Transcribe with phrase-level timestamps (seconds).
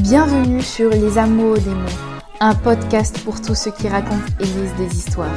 [0.00, 1.98] Bienvenue sur Les Amours des mots,
[2.40, 5.28] un podcast pour tous ceux qui racontent et lisent des histoires.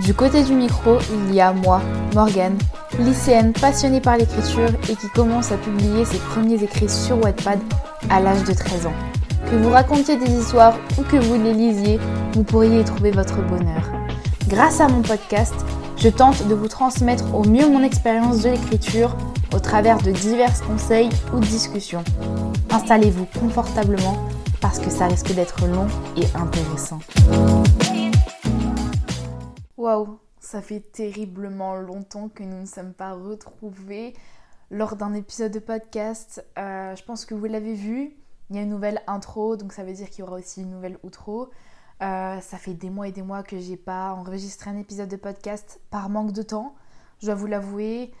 [0.00, 1.80] Du côté du micro, il y a moi,
[2.14, 2.58] Morgane,
[2.98, 7.58] lycéenne passionnée par l'écriture et qui commence à publier ses premiers écrits sur Wattpad
[8.10, 8.94] à l'âge de 13 ans.
[9.50, 11.98] Que vous racontiez des histoires ou que vous les lisiez,
[12.34, 13.82] vous pourriez y trouver votre bonheur.
[14.48, 15.54] Grâce à mon podcast,
[15.96, 19.16] je tente de vous transmettre au mieux mon expérience de l'écriture
[19.54, 22.02] au travers de divers conseils ou discussions.
[22.70, 24.28] Installez-vous confortablement
[24.60, 25.86] parce que ça risque d'être long
[26.16, 26.98] et intéressant.
[29.76, 34.14] Waouh, ça fait terriblement longtemps que nous ne sommes pas retrouvés
[34.70, 36.44] lors d'un épisode de podcast.
[36.58, 38.16] Euh, je pense que vous l'avez vu,
[38.50, 40.70] il y a une nouvelle intro, donc ça veut dire qu'il y aura aussi une
[40.70, 41.50] nouvelle outro.
[42.02, 45.16] Euh, ça fait des mois et des mois que j'ai pas enregistré un épisode de
[45.16, 46.74] podcast par manque de temps,
[47.20, 48.12] je dois vous l'avouer.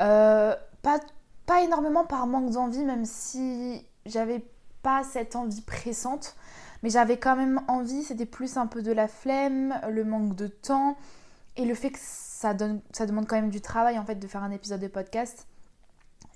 [0.00, 1.00] Euh, pas,
[1.46, 4.44] pas énormément par manque d'envie, même si j'avais
[4.82, 6.36] pas cette envie pressante,
[6.82, 10.46] mais j'avais quand même envie, c'était plus un peu de la flemme, le manque de
[10.46, 10.96] temps
[11.56, 14.50] et le fait que ça, demande quand même du travail en fait de faire un
[14.50, 15.46] épisode de podcast.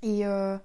[0.03, 0.59] Et, euh,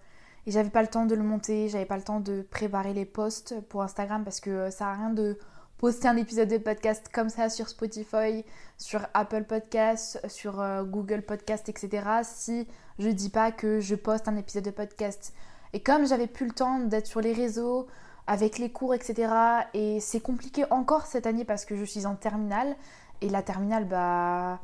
[0.45, 3.05] et j'avais pas le temps de le monter, j'avais pas le temps de préparer les
[3.05, 5.37] posts pour Instagram parce que ça a rien de
[5.79, 8.43] poster un épisode de podcast comme ça sur Spotify,
[8.77, 12.05] sur Apple Podcast, sur euh, Google Podcast, etc.
[12.23, 12.67] si
[12.99, 15.33] je dis pas que je poste un épisode de podcast.
[15.71, 17.87] Et comme j'avais plus le temps d'être sur les réseaux,
[18.27, 19.31] avec les cours, etc.
[19.73, 22.75] Et c'est compliqué encore cette année parce que je suis en terminale.
[23.21, 24.59] Et la terminale, bah,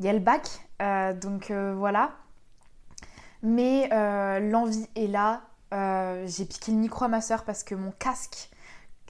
[0.00, 0.46] il y a le bac.
[0.82, 2.12] Euh, donc euh, voilà.
[3.42, 3.88] Mais
[4.40, 5.40] l'envie est là.
[6.26, 8.50] J'ai piqué le micro à ma soeur parce que mon casque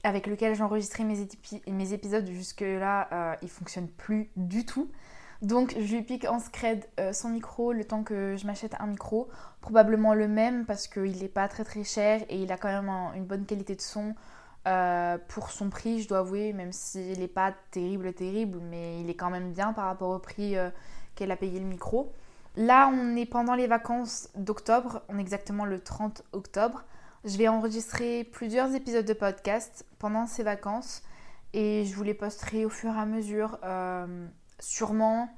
[0.05, 1.27] avec lequel j'enregistrais mes,
[1.67, 4.91] mes épisodes jusque-là, il fonctionne plus du tout.
[5.43, 8.87] Donc je lui pique en scred euh, son micro le temps que je m'achète un
[8.87, 9.29] micro.
[9.61, 12.89] Probablement le même parce qu'il n'est pas très très cher et il a quand même
[13.15, 14.15] une bonne qualité de son
[14.67, 19.09] euh, pour son prix, je dois avouer, même s'il n'est pas terrible terrible, mais il
[19.09, 20.69] est quand même bien par rapport au prix euh,
[21.15, 22.13] qu'elle a payé le micro.
[22.57, 26.85] Là on est pendant les vacances d'octobre, on est exactement le 30 octobre.
[27.25, 31.03] Je vais enregistrer plusieurs épisodes de podcast pendant ces vacances
[31.53, 33.59] et je vous les posterai au fur et à mesure
[34.61, 35.29] sûrement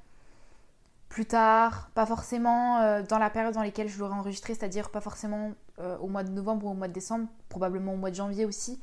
[1.10, 5.00] plus tard, pas forcément euh, dans la période dans laquelle je l'aurais enregistré, c'est-à-dire pas
[5.00, 8.14] forcément euh, au mois de novembre ou au mois de décembre, probablement au mois de
[8.14, 8.80] janvier aussi,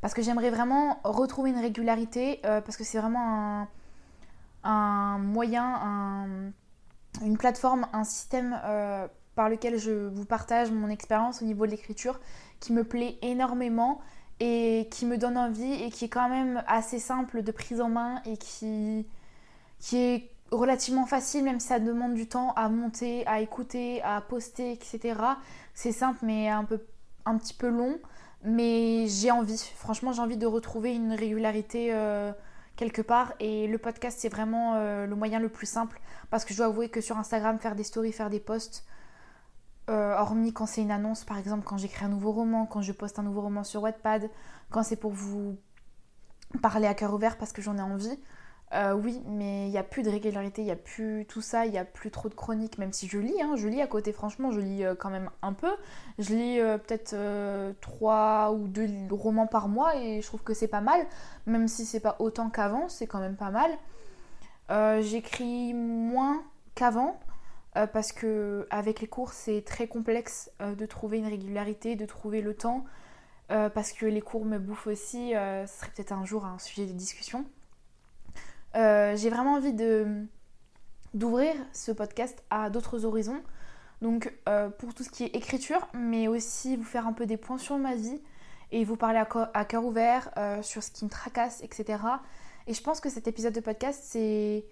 [0.00, 3.68] parce que j'aimerais vraiment retrouver une régularité, euh, parce que c'est vraiment
[4.64, 6.52] un, moyen,
[7.22, 8.60] une plateforme, un système
[9.38, 12.18] par lequel je vous partage mon expérience au niveau de l'écriture
[12.58, 14.00] qui me plaît énormément
[14.40, 17.88] et qui me donne envie et qui est quand même assez simple de prise en
[17.88, 19.06] main et qui
[19.92, 24.72] est relativement facile, même si ça demande du temps à monter, à écouter, à poster,
[24.72, 25.20] etc.
[25.72, 26.80] C'est simple, mais un, peu,
[27.24, 27.96] un petit peu long.
[28.42, 32.32] Mais j'ai envie, franchement, j'ai envie de retrouver une régularité euh,
[32.74, 33.34] quelque part.
[33.38, 36.00] Et le podcast, c'est vraiment euh, le moyen le plus simple.
[36.28, 38.84] Parce que je dois avouer que sur Instagram, faire des stories, faire des posts,
[39.88, 42.92] euh, hormis quand c'est une annonce, par exemple, quand j'écris un nouveau roman, quand je
[42.92, 44.28] poste un nouveau roman sur Wattpad,
[44.70, 45.56] quand c'est pour vous
[46.62, 48.18] parler à cœur ouvert parce que j'en ai envie.
[48.74, 51.64] Euh, oui, mais il n'y a plus de régularité, il n'y a plus tout ça,
[51.64, 53.86] il n'y a plus trop de chroniques, même si je lis, hein, je lis à
[53.86, 55.70] côté, franchement, je lis euh, quand même un peu.
[56.18, 57.16] Je lis peut-être
[57.80, 61.06] 3 ou 2 romans par mois et je trouve que c'est pas mal,
[61.46, 63.70] même si c'est pas autant qu'avant, c'est quand même pas mal.
[65.02, 66.42] J'écris moins
[66.74, 67.18] qu'avant
[67.74, 72.54] parce que avec les cours, c'est très complexe de trouver une régularité, de trouver le
[72.54, 72.84] temps,
[73.48, 76.92] parce que les cours me bouffent aussi, ce serait peut-être un jour un sujet de
[76.92, 77.44] discussion.
[78.76, 80.26] Euh, j'ai vraiment envie de
[81.14, 83.42] d'ouvrir ce podcast à d'autres horizons.
[84.02, 87.36] Donc euh, pour tout ce qui est écriture, mais aussi vous faire un peu des
[87.36, 88.20] points sur ma vie
[88.70, 89.18] et vous parler
[89.54, 91.98] à, cœur ouvert euh, sur ce qui me tracasse, etc.
[92.66, 94.66] Et je pense que cet épisode de podcast, c'est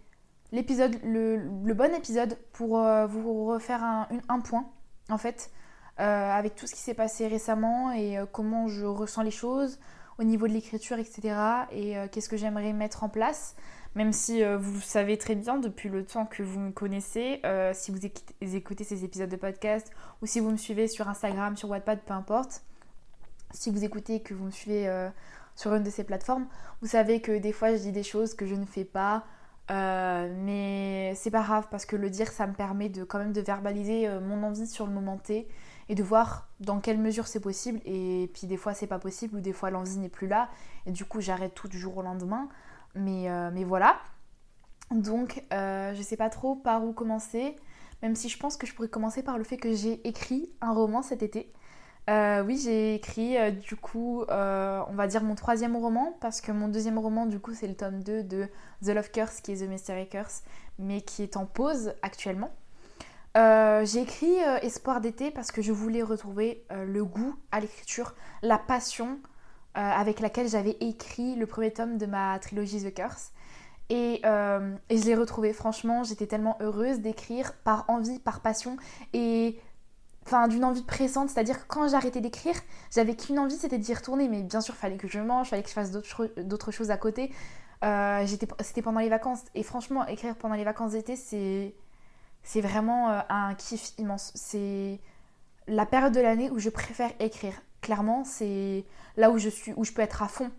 [0.53, 1.39] l'épisode, le,
[1.75, 2.78] bon épisode pour
[3.09, 4.66] vous refaire un, point,
[5.10, 5.51] en fait,
[5.97, 9.78] avec tout ce qui s'est passé récemment et comment je ressens les choses
[10.19, 11.37] au niveau de l'écriture, etc.
[11.72, 13.57] Et qu'est-ce que j'aimerais mettre en place.
[13.97, 17.72] Même si euh, vous savez très bien depuis le temps que vous me connaissez, euh,
[17.75, 17.98] si vous
[18.54, 19.91] écoutez ces épisodes de podcast
[20.21, 22.63] ou si vous me suivez sur Instagram, sur Wattpad, peu importe,
[23.53, 25.09] si vous écoutez que vous me suivez euh,
[25.54, 26.47] sur une de ces plateformes,
[26.83, 29.25] vous savez que des fois je dis des choses que je ne fais pas,
[29.68, 33.41] mais c'est pas grave parce que le dire ça me permet de quand même de
[33.41, 35.48] verbaliser mon envie sur le moment T
[35.89, 39.36] et de voir dans quelle mesure c'est possible et puis des fois c'est pas possible
[39.36, 40.48] ou des fois l'envie n'est plus là
[40.86, 42.48] et du coup j'arrête tout du jour au lendemain
[42.98, 43.98] euh, mais, voilà.
[44.91, 47.57] Donc, euh, je sais pas trop par où commencer,
[48.03, 50.72] même si je pense que je pourrais commencer par le fait que j'ai écrit un
[50.72, 51.53] roman cet été.
[52.09, 56.41] Euh, oui, j'ai écrit euh, du coup, euh, on va dire mon troisième roman, parce
[56.41, 58.49] que mon deuxième roman, du coup, c'est le tome 2 de
[58.85, 60.43] The Love Curse, qui est The Mystery Curse,
[60.79, 62.51] mais qui est en pause actuellement.
[63.35, 69.19] j'ai écrit Espoir d'été parce que je voulais retrouver le goût à l'écriture, la passion
[69.75, 73.33] avec laquelle j'avais écrit le premier tome de ma trilogie The Curse.
[73.91, 78.77] Et, et je l'ai retrouvé, franchement, j'étais tellement heureuse d'écrire par envie, par passion.
[79.13, 79.59] Et
[80.27, 82.57] enfin d'une envie pressante, c'est-à-dire que quand j'arrêtais d'écrire,
[82.91, 85.69] j'avais qu'une envie, c'était d'y retourner, mais bien sûr, fallait que je mange, fallait que
[85.69, 87.33] je fasse d'autres choses à côté.
[87.84, 88.27] Euh,
[88.61, 93.55] c'était pendant les vacances, et franchement, écrire pendant les vacances d'été, c'est vraiment euh, un
[93.55, 94.33] kiff immense.
[94.34, 95.01] C'est
[95.69, 97.55] la période de l'année où je préfère écrire.
[97.81, 98.84] Clairement, c'est
[99.17, 100.51] là où je suis, où je peux être à fond,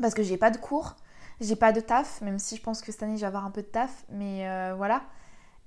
[0.00, 0.96] parce que j'ai pas de cours,
[1.40, 3.52] j'ai pas de taf, même si je pense que cette année je vais avoir un
[3.52, 5.02] peu de taf, mais euh, voilà.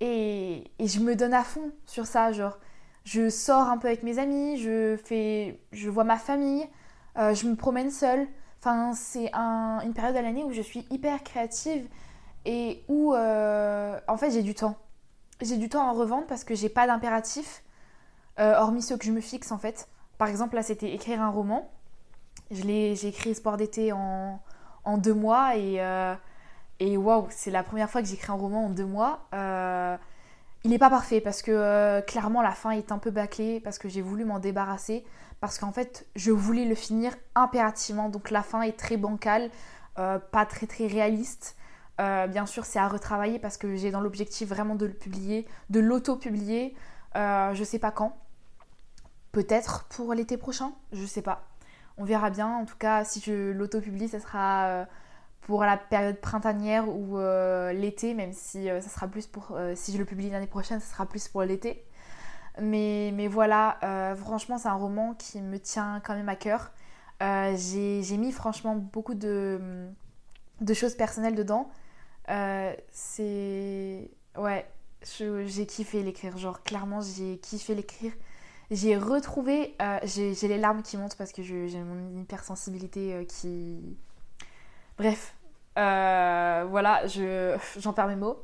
[0.01, 2.57] Et je me donne à fond sur ça, genre
[3.03, 6.67] je sors un peu avec mes amis, je, fais, je vois ma famille,
[7.17, 8.27] euh, je me promène seule.
[8.59, 11.87] Enfin, c'est une période de l'année où je suis hyper créative
[12.45, 14.75] et où, euh, en fait, j'ai du temps.
[15.41, 17.63] J'ai du temps à en revendre parce que j'ai pas d'impératif,
[18.39, 19.87] euh, hormis ceux que je me fixe en fait.
[20.19, 21.71] Par exemple, là, c'était écrire un roman.
[22.51, 24.39] J'ai écrit Sport d'été en,
[24.83, 25.81] en, deux mois et,
[26.79, 29.27] et waouh, c'est la première fois que j'écris un roman en deux mois.
[30.63, 33.79] Il n'est pas parfait parce que euh, clairement la fin est un peu bâclée parce
[33.79, 35.03] que j'ai voulu m'en débarrasser
[35.39, 39.49] parce qu'en fait je voulais le finir impérativement donc la fin est très bancale,
[39.97, 41.55] euh, pas très très réaliste.
[41.99, 45.47] Euh, bien sûr c'est à retravailler parce que j'ai dans l'objectif vraiment de le publier,
[45.71, 46.75] de l'auto-publier,
[47.15, 48.15] je sais pas quand.
[49.31, 51.47] Peut-être pour l'été prochain, je sais pas.
[51.97, 52.47] On verra bien.
[52.47, 54.85] En tout cas, si je l'auto-publie, ça sera
[55.51, 59.51] pour la période printanière ou euh, l'été, même si euh, ça sera plus pour.
[59.51, 61.83] Euh, si je le publie l'année prochaine, ça sera plus pour l'été.
[62.61, 63.77] Mais, mais voilà,
[64.17, 66.71] franchement, c'est un roman qui me tient quand même à cœur.
[67.19, 69.89] J'ai mis franchement beaucoup de,
[70.61, 71.69] de choses personnelles dedans.
[72.93, 74.09] c'est.
[74.37, 74.65] Ouais,
[75.01, 76.37] j'ai kiffé l'écrire.
[76.37, 78.13] Genre, clairement, j'ai kiffé l'écrire.
[78.69, 79.75] J'ai retrouvé.
[80.03, 83.97] j'ai les larmes qui montent parce que j'ai mon hypersensibilité qui
[85.01, 85.33] Bref,
[85.77, 88.41] euh, voilà, j'en perds mes mots.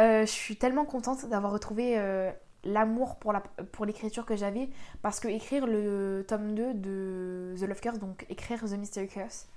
[0.00, 2.30] Euh, je suis tellement contente d'avoir retrouvé euh,
[2.64, 4.68] l'amour pour l'écriture pour que j'avais
[5.02, 9.48] parce que écrire le tome 2 de The Love Curse, donc écrire The Mystery Curse,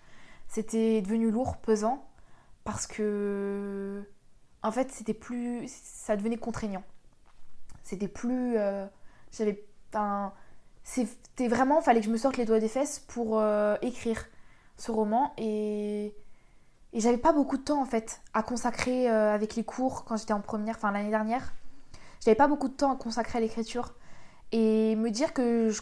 [0.48, 2.04] c'était devenu lourd, pesant
[2.64, 4.04] parce que
[4.64, 6.84] en fait c'était plus ça devenait contraignant
[7.82, 8.56] c'était plus
[9.32, 9.66] j'avais
[10.84, 13.44] c'était vraiment fallait que je me sorte les doigts des fesses pour
[13.82, 14.28] écrire
[14.78, 16.14] ce roman et,
[16.94, 20.18] et j'avais pas beaucoup de temps en fait à consacrer euh, avec les cours quand
[20.18, 21.54] j'étais en première, enfin l'année dernière.
[22.24, 23.96] J'avais pas beaucoup de temps à consacrer à l'écriture
[24.52, 25.82] et me dire que je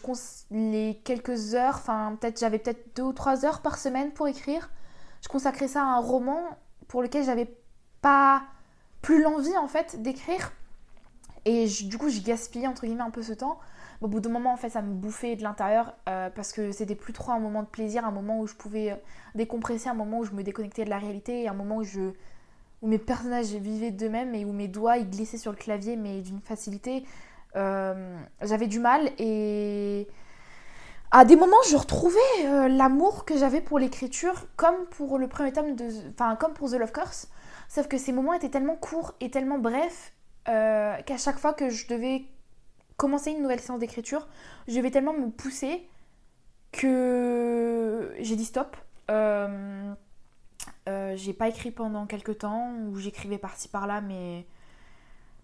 [0.52, 4.70] les quelques heures, enfin peut-être j'avais peut-être deux ou trois heures par semaine pour écrire.
[5.22, 6.42] Je consacrais ça à un roman
[6.88, 7.58] pour lequel j'avais
[8.02, 8.44] pas
[9.02, 10.52] plus l'envie en fait d'écrire
[11.46, 13.60] et du coup j'ai gaspillé entre guillemets un peu ce temps
[14.02, 16.96] au bout d'un moment, en fait, ça me bouffait de l'intérieur euh, parce que c'était
[16.96, 18.96] plus trop un moment de plaisir, un moment où je pouvais euh,
[19.36, 21.84] décompresser, un moment où je me déconnectais de la réalité, un moment où,
[22.82, 26.40] mes personnages vivaient d'eux-mêmes et où mes doigts ils glissaient sur le clavier, mais d'une
[26.40, 27.04] facilité.
[27.58, 30.08] Euh, j'avais du mal et
[31.12, 35.76] à des moments, je retrouvais l'amour que j'avais pour l'écriture, comme pour le premier tome
[35.76, 37.28] de, enfin comme pour The Love Curse,
[37.68, 40.14] sauf que ces moments étaient tellement courts et tellement brefs
[40.46, 42.24] qu'à chaque fois que je devais
[43.00, 44.28] commencer une nouvelle séance d'écriture,
[44.68, 45.88] je vais tellement me pousser
[46.74, 48.76] que j'ai dit stop.
[49.10, 49.94] Euh,
[50.90, 54.46] euh, j'ai pas écrit pendant quelques temps, ou j'écrivais par-ci par-là, mais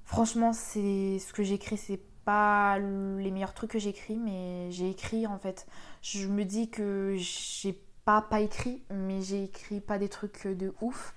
[0.04, 5.26] franchement, c'est ce que j'écris, c'est pas les meilleurs trucs que j'écris, mais j'ai écrit
[5.26, 5.66] en fait.
[6.02, 10.74] Je me dis que j'ai pas pas écrit, mais j'ai écrit pas des trucs de
[10.82, 11.16] ouf.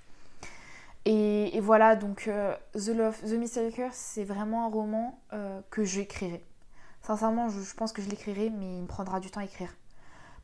[1.11, 6.45] Et, voilà, donc euh, The Love, The c'est vraiment un roman euh, que j'écrirai.
[7.01, 9.73] Sincèrement, je, pense que je l'écrirai, mais il me prendra du temps à écrire.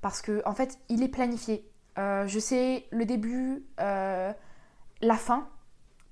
[0.01, 1.69] Parce que, en fait, il est planifié.
[1.99, 4.35] Euh, je sais le début, la
[5.17, 5.47] fin.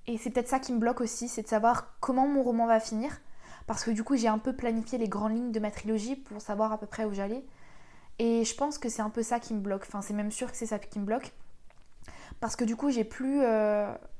[0.05, 2.79] Et c'est peut-être ça qui me bloque aussi, c'est de savoir comment mon roman va
[2.79, 3.22] finir.
[3.65, 6.41] Parce que du coup, j'ai un peu planifié les grandes lignes de ma trilogie pour
[6.41, 7.43] savoir à peu près où j'allais.
[8.19, 9.86] Et je pense que c'est un peu ça qui me bloque.
[9.88, 11.33] Enfin, c'est même sûr que c'est ça qui me bloque.
[12.44, 13.42] Parce que du coup, j'ai plus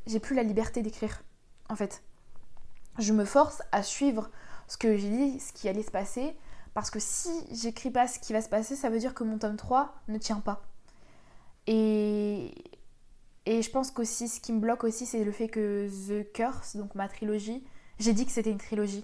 [0.06, 1.24] j'ai plus la liberté d'écrire,
[1.68, 2.02] en fait.
[2.98, 4.32] Je me force à suivre
[4.70, 6.34] ce que j'ai dit, ce qui allait se passer,
[6.74, 9.40] parce que si j'écris pas ce qui va se passer, ça veut dire que mon
[9.40, 10.62] tome 3 ne tient pas.
[11.68, 12.56] Et,
[13.46, 16.78] et je pense qu'aussi, ce qui me bloque aussi, c'est le fait que The Curse,
[16.78, 17.62] donc ma trilogie,
[18.00, 19.04] j'ai dit que c'était une trilogie.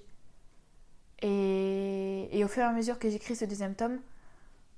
[1.23, 3.99] Et, et, au fur et à mesure que j'écris ce deuxième tome,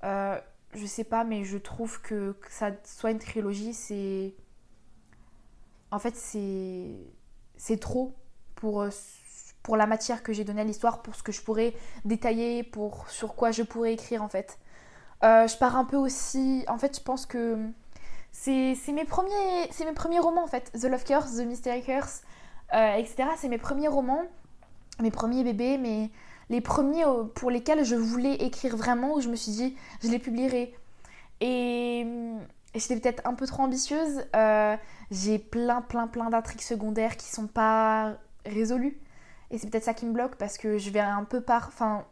[0.04, 0.42] euh,
[0.74, 4.34] je sais pas, mais je trouve que, ça soit une trilogie, c'est.
[5.92, 6.96] En fait, c'est.
[7.58, 8.16] C'est trop
[8.56, 8.86] pour,
[9.62, 11.74] pour la matière que j'ai donnée à l'histoire, pour ce que je pourrais
[12.06, 14.58] détailler, pour sur quoi je pourrais écrire en fait.
[15.24, 16.66] Euh, je pars un peu aussi.
[16.68, 17.58] En fait, je pense que
[18.32, 20.72] c'est mes, premiers, mes premiers romans en fait.
[20.74, 22.22] The Love Curse, The Mystery Curse,
[22.74, 23.30] euh, etc.
[23.38, 24.24] C'est mes premiers romans,
[25.00, 26.10] mes premiers bébés, mais
[26.52, 30.10] les premiers euh, pour lesquels je voulais écrire vraiment, où je me suis dit, je
[30.10, 30.76] les publierai.
[31.40, 32.06] Et,
[32.76, 34.24] j'étais peut-être un peu trop ambitieuse.
[35.10, 38.14] J'ai plein, plein, plein d'intrigues secondaires qui sont pas
[38.46, 39.00] résolues.
[39.50, 41.68] Et c'est peut-être ça qui me bloque parce que je vais un peu par.
[41.68, 42.06] Enfin,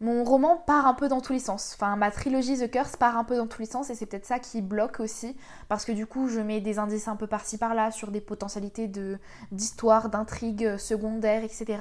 [0.00, 1.72] mon roman part un peu dans tous les sens.
[1.76, 4.26] Enfin, ma trilogie The Curse part un peu dans tous les sens et c'est peut-être
[4.26, 5.36] ça qui bloque aussi.
[5.68, 8.90] Parce que du coup, je mets des indices un peu par-ci par-là sur des potentialités
[9.52, 11.78] d'histoire, d'intrigues secondaires, etc.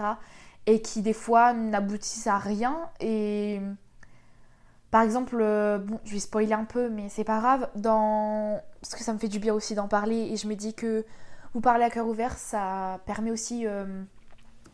[0.65, 2.89] Et qui des fois n'aboutissent à rien.
[2.99, 3.59] Et
[4.93, 7.67] par exemple, euh, bon, je vais spoiler un peu, mais c'est pas grave.
[7.73, 8.61] Dans...
[8.79, 11.03] Parce que ça me fait du bien aussi d'en parler et je me dis que
[11.55, 14.03] vous parler à cœur ouvert, ça permet aussi euh,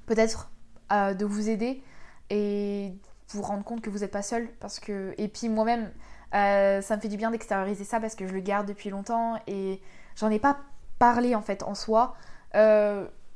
[0.07, 0.51] peut-être
[0.91, 1.81] euh, de vous aider
[2.29, 2.93] et
[3.29, 4.49] vous rendre compte que vous n'êtes pas seul.
[4.59, 5.13] Parce que...
[5.17, 5.89] Et puis moi-même,
[6.33, 9.81] ça me fait du bien d'extérioriser ça parce que je le garde depuis longtemps et
[10.17, 10.57] j'en ai pas
[10.99, 12.13] parlé en fait en soi.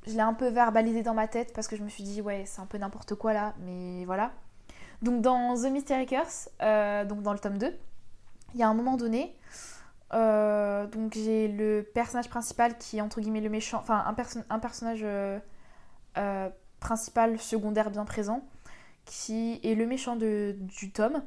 [0.06, 2.44] Je l'ai un peu verbalisé dans ma tête parce que je me suis dit ouais
[2.46, 4.32] c'est un peu n'importe quoi là, mais voilà.
[5.02, 7.74] Donc dans The Mystery Curse, euh, donc dans le tome 2,
[8.54, 9.36] il y a un moment donné,
[10.12, 14.16] donc j'ai le personnage principal qui est entre guillemets le méchant, enfin un,
[14.50, 15.06] un personnage
[16.80, 18.44] principal secondaire bien présent
[19.06, 21.24] qui est le méchant de, du tome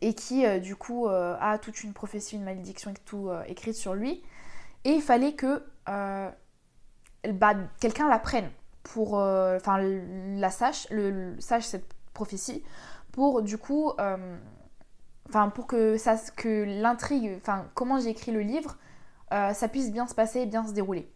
[0.00, 3.42] et qui euh, du coup euh, a toute une prophétie, une malédiction et tout euh,
[3.46, 4.22] écrite sur lui.
[4.84, 5.62] Et il fallait que
[7.30, 8.50] bah, quelqu'un la prenne
[8.82, 12.62] pour, enfin la sache, le, sache cette prophétie
[13.12, 13.92] pour du coup,
[15.28, 18.76] enfin pour que ça, que l'intrigue, enfin comment j'ai écrit le livre,
[19.30, 21.08] ça puisse bien se passer et bien se dérouler.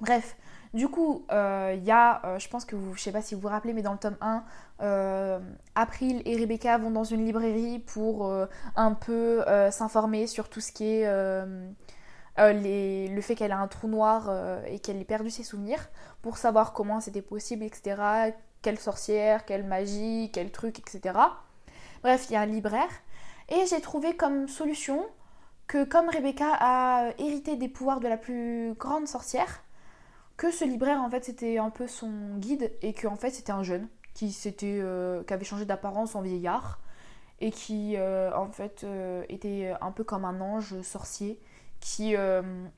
[0.00, 0.36] Bref,
[0.74, 3.34] du coup, il euh, y a, euh, je pense que vous, je sais pas si
[3.34, 4.44] vous vous rappelez, mais dans le tome 1,
[4.82, 5.40] euh,
[5.74, 8.30] April et Rebecca vont dans une librairie pour
[8.76, 11.08] un peu s'informer sur tout ce qui est
[12.38, 14.30] le fait qu'elle a un trou noir
[14.66, 15.88] et qu'elle ait perdu ses souvenirs,
[16.22, 18.32] pour savoir comment c'était possible, etc.
[18.62, 21.18] Quelle sorcière, quelle magie, quel truc, etc.
[22.02, 22.90] Bref, il y a un libraire.
[23.48, 25.06] Et j'ai trouvé comme solution
[25.66, 29.62] que comme Rebecca a hérité des pouvoirs de la plus grande sorcière,
[30.36, 33.52] que ce libraire en fait c'était un peu son guide et que en fait c'était
[33.52, 36.80] un jeune qui s'était euh, qui avait changé d'apparence en vieillard
[37.40, 41.40] et qui euh, en fait euh, était un peu comme un ange sorcier
[41.80, 42.14] qui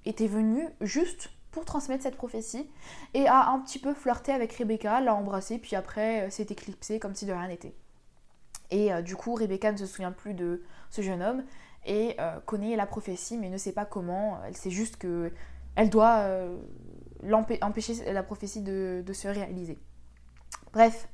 [0.05, 2.69] était venu juste pour transmettre cette prophétie
[3.14, 7.14] et a un petit peu flirté avec Rebecca, l'a embrassée puis après s'est éclipsé comme
[7.14, 7.75] si de rien n'était.
[8.71, 11.43] Et du coup Rebecca ne se souvient plus de ce jeune homme
[11.87, 15.33] et connaît la prophétie mais ne sait pas comment, elle sait juste que
[15.75, 16.26] elle doit
[17.62, 19.78] empêcher la prophétie de, se réaliser.
[20.73, 21.09] Bref,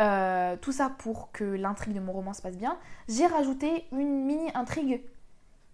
[0.00, 2.78] euh, tout ça pour que l'intrigue de mon roman se passe bien.
[3.08, 5.02] J'ai rajouté une mini intrigue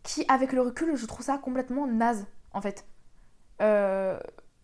[0.05, 2.87] qui, avec le recul, je trouve ça complètement naze, en fait.
[3.61, 4.19] Euh,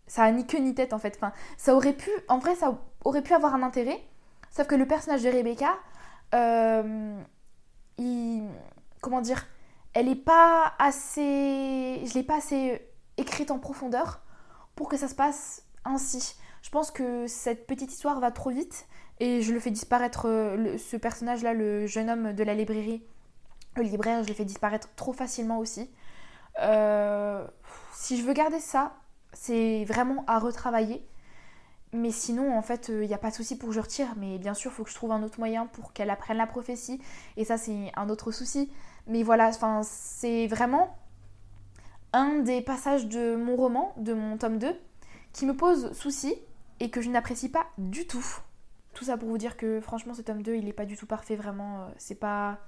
[0.06, 1.18] ça a ni queue ni tête, en fait.
[1.56, 4.00] Ça aurait pu, en vrai, ça aurait pu avoir un intérêt,
[4.50, 5.78] sauf que le personnage de Rebecca,
[6.34, 7.20] euh,
[7.98, 8.48] il,
[9.00, 9.46] comment dire,
[9.94, 14.20] elle est pas assez, je l'ai pas assez écrite en profondeur
[14.76, 16.36] pour que ça se passe ainsi.
[16.62, 18.86] Je pense que cette petite histoire va trop vite
[19.18, 23.02] et je le fais disparaître, euh, ce personnage-là, le jeune homme de la librairie,
[23.76, 25.90] le libraire, je le fais disparaître trop facilement aussi.
[26.60, 27.46] Euh,
[27.92, 28.96] si je veux garder ça,
[29.32, 31.06] c'est vraiment à retravailler.
[31.92, 34.08] Mais sinon, en fait, il euh, n'y a pas de souci pour que je retire.
[34.16, 36.46] Mais bien sûr, il faut que je trouve un autre moyen pour qu'elle apprenne la
[36.46, 37.00] prophétie.
[37.36, 38.70] Et ça, c'est un autre souci.
[39.06, 39.50] Mais voilà,
[39.82, 40.96] c'est vraiment
[42.12, 44.74] un des passages de mon roman, de mon tome 2,
[45.32, 46.34] qui me pose souci
[46.80, 48.24] et que je n'apprécie pas du tout.
[48.94, 51.06] Tout ça pour vous dire que franchement ce tome 2 il n'est pas du tout
[51.06, 51.82] parfait vraiment.
[51.82, 52.58] Euh, c'est pas...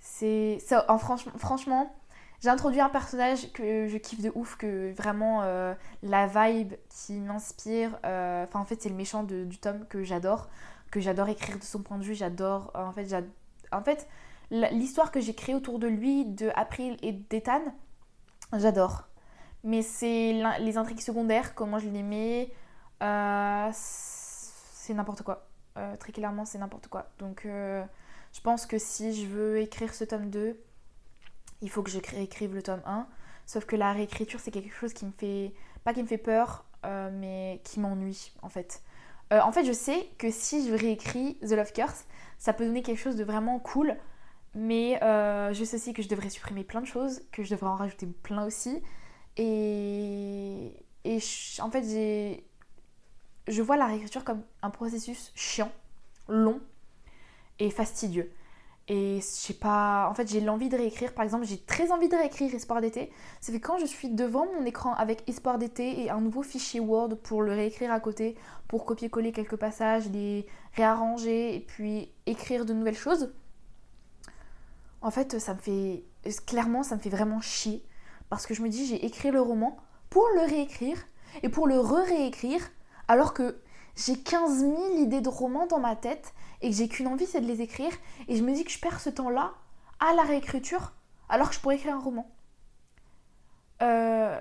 [0.00, 0.58] C'est...
[0.88, 1.94] En, franchement,
[2.40, 7.20] j'ai introduit un personnage que je kiffe de ouf, que vraiment euh, la vibe qui
[7.20, 7.98] m'inspire.
[8.04, 10.48] Euh, enfin en fait c'est le méchant du tome que j'adore.
[10.90, 12.14] Que j'adore écrire de son point de vue.
[12.14, 12.72] J'adore...
[12.74, 13.14] En fait,
[13.72, 14.08] en fait
[14.50, 17.62] l'histoire que j'ai créée autour de lui, de April et d'Ethan,
[18.58, 19.04] J'adore.
[19.62, 22.50] Mais c'est les intrigues secondaires, comment je les mets,
[23.02, 25.46] euh, c'est n'importe quoi.
[25.76, 27.10] Euh, très clairement, c'est n'importe quoi.
[27.18, 27.84] Donc, euh,
[28.32, 30.56] je pense que si je veux écrire ce tome 2,
[31.62, 33.06] il faut que j'écrive le tome 1.
[33.46, 35.52] Sauf que la réécriture, c'est quelque chose qui me fait,
[35.84, 38.82] pas qui me fait peur, mais qui m'ennuie en fait.
[39.30, 42.04] en fait, je sais que si je réécris The Love Curse,
[42.38, 43.96] ça peut donner quelque chose de vraiment cool.
[44.54, 44.98] Mais
[45.52, 48.06] je sais aussi que je devrais supprimer plein de choses, que je devrais en rajouter
[48.06, 48.82] plein aussi.
[49.36, 50.72] Et,
[51.04, 51.18] et
[51.60, 52.44] en fait, j'ai,
[53.48, 55.72] je vois la réécriture comme un processus chiant,
[56.28, 56.60] long
[57.68, 58.32] fastidieux.
[58.88, 62.08] Et je sais pas, en fait j'ai l'envie de réécrire, par exemple j'ai très envie
[62.08, 63.12] de réécrire Espoir d'été.
[63.40, 66.80] C'est que quand je suis devant mon écran avec Espoir d'été et un nouveau fichier
[66.80, 68.36] Word pour le réécrire à côté,
[68.66, 73.32] pour copier-coller quelques passages, les réarranger et puis écrire de nouvelles choses,
[75.02, 76.02] en fait ça me fait,
[76.46, 77.84] clairement ça me fait vraiment chier.
[78.28, 79.76] Parce que je me dis j'ai écrit le roman
[80.08, 80.98] pour le réécrire
[81.44, 82.70] et pour le re-réécrire
[83.06, 83.60] alors que
[84.06, 87.40] j'ai 15 000 idées de romans dans ma tête et que j'ai qu'une envie, c'est
[87.40, 87.92] de les écrire.
[88.28, 89.52] Et je me dis que je perds ce temps-là
[89.98, 90.92] à la réécriture
[91.28, 92.30] alors que je pourrais écrire un roman.
[93.82, 94.38] Euh,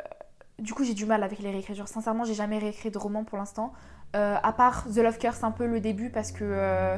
[0.58, 1.88] du coup, j'ai du mal avec les réécritures.
[1.88, 3.74] Sincèrement, j'ai jamais réécrit de roman pour l'instant.
[4.16, 6.98] Euh, à part The Love Curse, un peu le début parce que euh,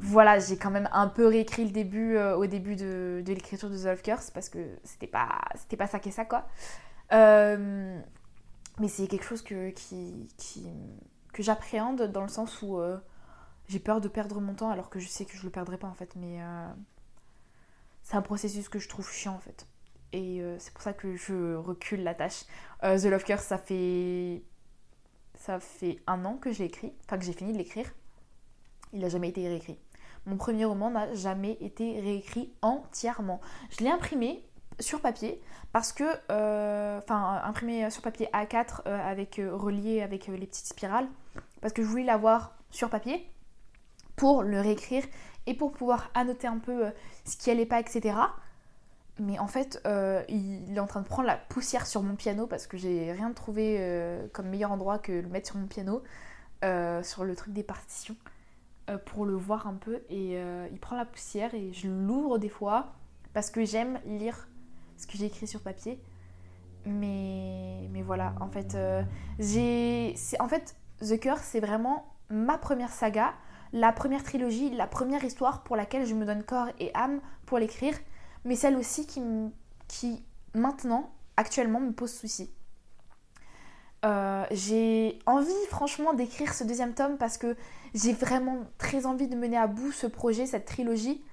[0.00, 3.84] voilà, j'ai quand même un peu réécrit le début au début de, l'écriture de The
[3.86, 5.28] Love Curse parce que c'était pas,
[5.78, 6.46] pas ça qu'est ça quoi.
[7.10, 10.28] mais c'est quelque chose que, qui
[11.36, 12.96] que j'appréhende dans le sens où euh,
[13.68, 15.86] j'ai peur de perdre mon temps alors que je sais que je le perdrai pas
[15.86, 16.16] en fait.
[16.16, 16.66] Mais euh,
[18.02, 19.66] c'est un processus que je trouve chiant en fait.
[20.14, 22.46] Et euh, c'est pour ça que je recule la tâche.
[22.80, 24.42] The Love Curse, ça fait
[25.34, 27.92] ça fait un an que j'ai écrit, enfin que j'ai fini de l'écrire.
[28.94, 29.78] Il n'a jamais été réécrit.
[30.24, 33.42] Mon premier roman n'a jamais été réécrit entièrement.
[33.68, 34.42] Je l'ai imprimé
[34.80, 35.38] sur papier
[35.72, 36.04] parce que,
[36.98, 41.08] enfin, imprimé sur papier A4 avec relié avec les petites spirales
[41.66, 43.28] parce que je voulais l'avoir sur papier
[44.14, 45.02] pour le réécrire
[45.46, 46.90] et pour pouvoir annoter un peu euh,
[47.24, 48.16] ce qui allait pas, etc.
[49.18, 52.46] Mais en fait, euh, il est en train de prendre la poussière sur mon piano
[52.46, 56.04] parce que j'ai rien trouvé euh, comme meilleur endroit que le mettre sur mon piano,
[57.02, 58.14] sur le truc des partitions,
[59.06, 60.02] pour le voir un peu.
[60.08, 62.92] Et il prend la poussière et je l'ouvre des fois
[63.34, 64.46] parce que j'aime lire
[64.98, 66.00] ce que j'ai écrit sur papier.
[66.84, 68.78] Mais, mais voilà, en fait,
[69.40, 70.14] j'ai.
[70.38, 73.34] En fait, The Curse, c'est vraiment ma première saga,
[73.72, 77.58] la première trilogie, la première histoire pour laquelle je me donne corps et âme pour
[77.58, 77.94] l'écrire,
[78.44, 79.22] mais celle aussi qui,
[79.88, 82.50] qui maintenant, actuellement, me pose souci.
[84.04, 87.56] Euh, j'ai envie franchement d'écrire ce deuxième tome parce que
[87.94, 91.24] j'ai vraiment très envie de mener à bout ce projet, cette trilogie.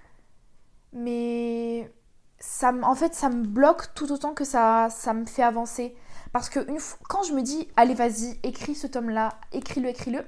[0.91, 1.91] Mais
[2.39, 5.95] ça, en fait, ça me bloque tout autant que ça, ça me fait avancer.
[6.33, 10.25] Parce que une fois, quand je me dis, allez, vas-y, écris ce tome-là, écris-le, écris-le,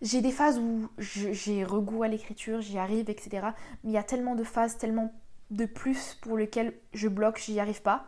[0.00, 3.48] j'ai des phases où j'ai regoût à l'écriture, j'y arrive, etc.
[3.84, 5.12] Mais il y a tellement de phases, tellement
[5.50, 8.06] de plus pour lesquelles je bloque, j'y arrive pas,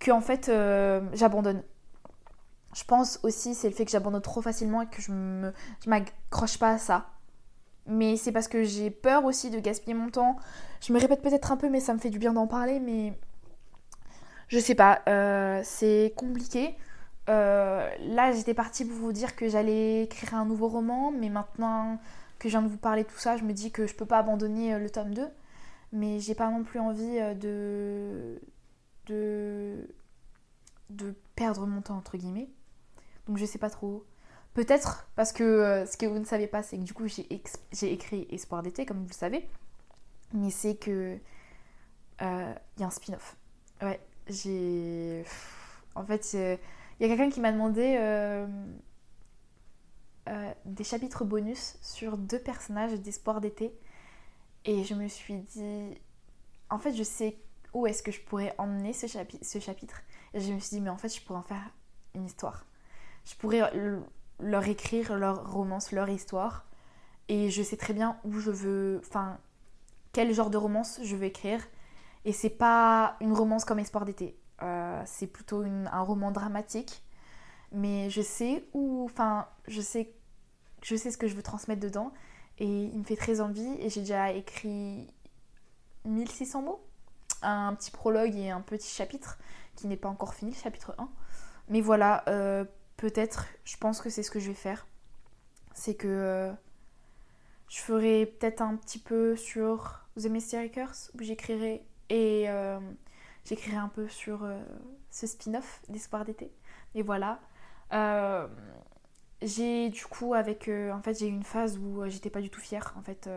[0.00, 1.62] que en fait, euh, j'abandonne.
[2.74, 5.52] Je pense aussi, c'est le fait que j'abandonne trop facilement et que je ne
[5.86, 7.10] m'accroche pas à ça.
[7.86, 10.36] Mais c'est parce que j'ai peur aussi de gaspiller mon temps.
[10.80, 12.80] Je me répète peut-être un peu, mais ça me fait du bien d'en parler.
[12.80, 13.12] Mais
[14.52, 16.76] je sais pas, euh, c'est compliqué.
[17.30, 21.98] Euh, là, j'étais partie pour vous dire que j'allais écrire un nouveau roman, mais maintenant
[22.38, 24.04] que je viens de vous parler de tout ça, je me dis que je peux
[24.04, 25.26] pas abandonner euh, le tome 2.
[25.92, 28.40] Mais j'ai pas non plus envie de,
[29.06, 29.88] de,
[30.90, 32.48] de perdre mon temps, entre guillemets.
[33.26, 34.04] Donc je sais pas trop.
[34.54, 37.26] Peut-être parce que ce que vous ne savez pas, c'est que du coup j'ai
[37.92, 39.48] écrit Espoir d'été, comme vous le savez.
[40.34, 41.18] Mais c'est que
[42.20, 42.24] il
[42.80, 43.36] y a un spin-off.
[43.82, 45.24] Ouais, j'ai.
[45.94, 46.58] En fait, il
[47.00, 48.46] y a quelqu'un qui m'a demandé euh,
[50.28, 53.72] euh, des chapitres bonus sur deux personnages d'Espoir d'été.
[54.64, 55.98] Et je me suis dit.
[56.70, 57.36] En fait, je sais
[57.74, 60.02] où est-ce que je pourrais emmener ce, ce chapitre.
[60.34, 61.70] Et je me suis dit, mais en fait, je pourrais en faire
[62.14, 62.66] une histoire.
[63.24, 63.60] Je pourrais
[64.40, 66.66] leur écrire leur romance, leur histoire.
[67.28, 69.00] Et je sais très bien où je veux.
[69.06, 69.38] Enfin,
[70.12, 71.62] quel genre de romance je veux écrire
[72.24, 74.38] et c'est pas une romance comme Espoir d'été.
[74.62, 77.02] Euh, c'est plutôt un roman dramatique.
[77.72, 79.04] Mais je sais où.
[79.04, 80.12] Enfin, je sais,
[80.82, 82.12] je sais ce que je veux transmettre dedans.
[82.58, 83.74] Et il me fait très envie.
[83.80, 85.12] Et j'ai déjà écrit
[86.04, 86.84] 1600 mots.
[87.42, 89.38] Un petit prologue et un petit chapitre
[89.74, 91.08] qui n'est pas encore fini, le chapitre 1.
[91.68, 92.64] Mais voilà, euh,
[92.96, 94.86] peut-être, je pense que c'est ce que je vais faire.
[95.74, 96.52] C'est que euh,
[97.68, 102.78] je ferai peut-être un petit peu sur The Mystery Curse où j'écrirai et euh,
[103.46, 104.62] j'écrirai un peu sur euh,
[105.10, 106.52] ce spin-off d'Espoir d'été.
[106.94, 107.40] Et voilà.
[107.94, 108.46] Euh,
[109.40, 110.68] j'ai du coup avec...
[110.68, 112.94] en fait j'ai eu une phase où j'étais pas du tout fière.
[112.98, 113.28] En fait...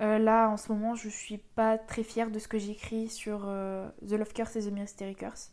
[0.00, 3.42] là, en ce moment, je suis pas très fière de ce que j'écris sur
[4.06, 5.52] The Love Curse et The Mystery Curse.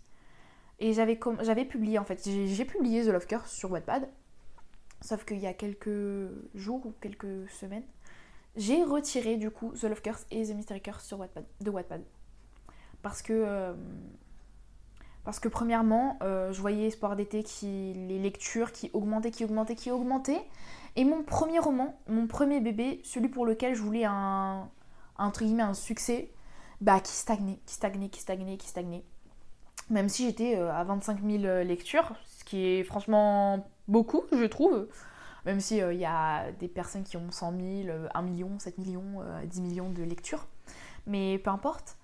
[0.80, 4.10] Et j'avais, j'avais publié, en fait, j'ai, publié The Love Curse sur Wattpad.
[5.02, 7.86] Sauf qu'il y a quelques jours ou quelques semaines,
[8.55, 12.03] j'ai retiré du coup The Love Curse et The Mystery Curse sur Wattpad, de Wattpad.
[13.01, 13.73] Parce que, euh,
[15.23, 19.75] parce que premièrement, euh, je voyais Espoir d'été qui les lectures qui augmentaient, qui augmentaient,
[19.75, 20.41] qui augmentaient.
[20.95, 24.69] Et mon premier roman, mon premier bébé, celui pour lequel je voulais un,
[25.17, 26.31] entre guillemets, un succès,
[26.79, 29.03] bah qui stagnait, qui stagnait, qui stagnait, qui stagnait.
[29.89, 34.87] Même si j'étais euh, à 25 000 lectures, ce qui est franchement beaucoup, je trouve.
[35.45, 37.53] Même s'il il y a des personnes qui ont 100
[37.86, 40.47] 000, 1 million, 7 millions, 10 millions de lectures.
[41.08, 41.97] Mais peu importe.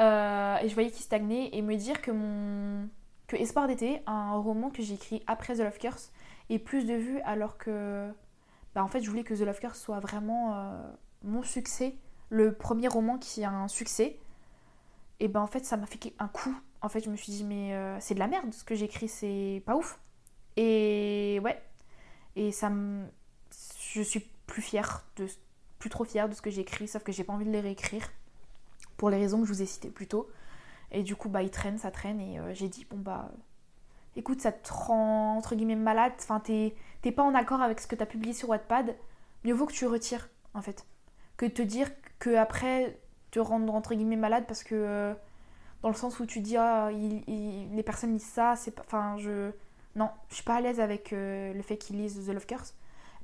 [0.00, 2.88] Euh, et je voyais qu'il stagnait et me dire que mon
[3.26, 6.12] que Espoir d'été, un roman que j'ai écrit après The Love Curse,
[6.48, 8.08] ait plus de vues alors que
[8.74, 10.92] bah, en fait je voulais que The Love Curse soit vraiment euh,
[11.24, 11.96] mon succès,
[12.28, 14.18] le premier roman qui a un succès.
[15.18, 16.54] Et ben en fait ça m'a fait un coup.
[16.82, 19.08] En fait je me suis dit mais euh, c'est de la merde ce que j'écris,
[19.08, 19.98] c'est pas ouf.
[20.56, 21.60] Et ouais.
[22.36, 23.06] Et ça me
[23.96, 25.26] je suis plus fière de
[25.78, 27.60] plus trop fière de ce que j'ai écrit, sauf que j'ai pas envie de les
[27.60, 28.08] réécrire
[28.96, 30.28] pour les raisons que je vous ai citées plus tôt.
[30.90, 33.30] Et du coup, bah, il traîne, ça traîne, et euh, j'ai dit, bon, bah,
[34.14, 36.74] écoute, ça te rend, entre guillemets, malade, enfin, t'es
[37.12, 38.96] pas en accord avec ce que t'as publié sur Wattpad,
[39.44, 40.86] mieux vaut que tu retires, en fait.
[41.36, 42.98] Que te dire que après
[43.30, 45.14] te rendre, entre guillemets, malade, parce que, euh,
[45.82, 49.50] dans le sens où tu dis, ah, les personnes lisent ça, c'est pas, enfin, je...
[49.96, 52.74] Non, je suis pas à l'aise avec euh, le fait qu'ils lisent The Love Curse.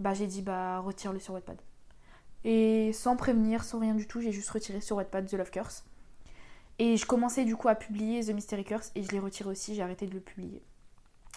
[0.00, 1.61] Bah, j'ai dit, bah, retire-le sur Wattpad.
[2.44, 5.85] Et sans prévenir, sans rien du tout, j'ai juste retiré sur Wattpad The Love Curse.
[6.78, 9.74] Et je commençais du coup à publier The Mystery Curse et je l'ai retiré aussi,
[9.74, 10.62] j'ai arrêté de le publier.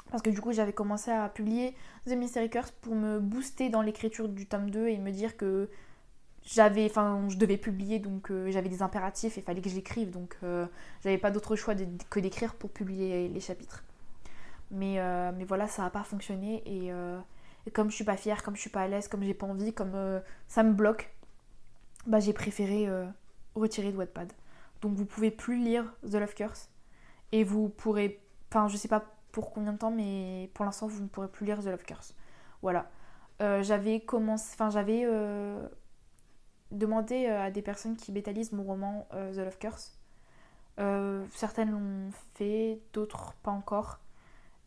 [0.09, 1.75] Parce que du coup j'avais commencé à publier
[2.07, 5.69] The Mystery Curse pour me booster dans l'écriture du tome 2 et me dire que
[6.43, 10.11] j'avais, enfin je devais publier donc euh, j'avais des impératifs et il fallait que j'écrive
[10.11, 10.67] donc euh,
[11.03, 11.75] j'avais pas d'autre choix
[12.09, 13.83] que d'écrire pour publier les chapitres.
[14.71, 16.91] Mais, euh, mais voilà ça n'a pas fonctionné et
[17.65, 19.47] et comme je suis pas fière, comme je suis pas à l'aise, comme j'ai pas
[19.47, 21.13] envie, comme euh, ça me bloque,
[22.05, 23.05] bah j'ai préféré euh,
[23.55, 24.31] retirer de Wattpad.
[24.81, 26.69] Donc vous pouvez plus lire The Love Curse
[27.31, 31.01] et vous pourrez, enfin je sais pas pour combien de temps, mais pour l'instant vous
[31.01, 32.13] ne pourrez plus lire The Love Curse.
[32.61, 32.89] Voilà.
[33.41, 35.05] Euh, j'avais commencé, enfin j'avais
[36.71, 39.97] demandé à des personnes qui bétalisent mon roman The Love Curse.
[41.33, 43.99] certaines l'ont fait, d'autres pas encore.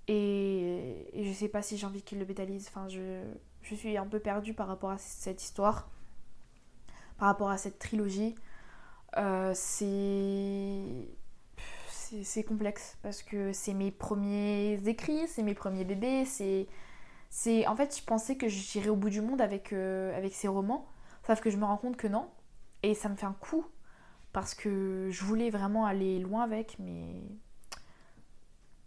[0.09, 2.69] Et, je sais pas si j'ai envie qu'il le bétalise.
[2.69, 3.23] Enfin, je,
[3.63, 5.91] je, suis un peu perdue par rapport à cette histoire,
[7.19, 8.35] par rapport à cette trilogie.
[9.17, 10.83] Euh, c'est
[12.23, 16.67] c'est complexe parce que c'est mes premiers écrits, c'est mes premiers bébés, c'est
[17.31, 20.49] c'est en fait je pensais que j'irais au bout du monde avec euh, avec ces
[20.49, 20.87] romans,
[21.27, 22.31] sauf que je me rends compte que non
[22.83, 23.67] et ça me fait un coup
[24.33, 27.23] parce que je voulais vraiment aller loin avec mais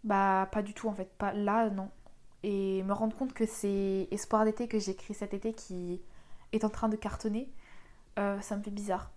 [0.04, 1.90] bah pas du tout en fait, pas là non.
[2.42, 6.02] Et me rendre compte que c'est Espoir d'été que j'ai écrit cet été qui
[6.52, 7.48] est en train de cartonner,
[8.18, 9.10] euh, ça me fait bizarre.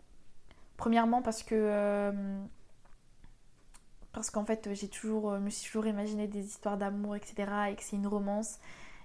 [0.78, 2.42] Premièrement parce que euh,
[4.14, 7.84] parce qu'en fait j'ai toujours me suis toujours imaginé des histoires d'amour etc et que
[7.84, 8.60] c'est une romance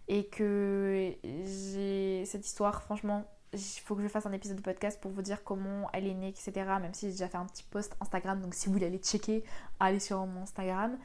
[0.09, 5.01] et que j'ai cette histoire franchement il faut que je fasse un épisode de podcast
[5.01, 7.65] pour vous dire comment elle est née etc même si j'ai déjà fait un petit
[7.65, 9.45] post Instagram donc si vous voulez aller checker
[9.81, 10.97] allez sur mon Instagram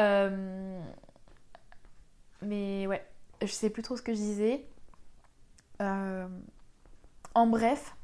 [0.00, 0.80] euh,
[2.42, 3.04] mais ouais,
[3.40, 4.66] je sais plus trop ce que je disais.
[5.80, 6.26] Euh,
[7.34, 7.94] en bref,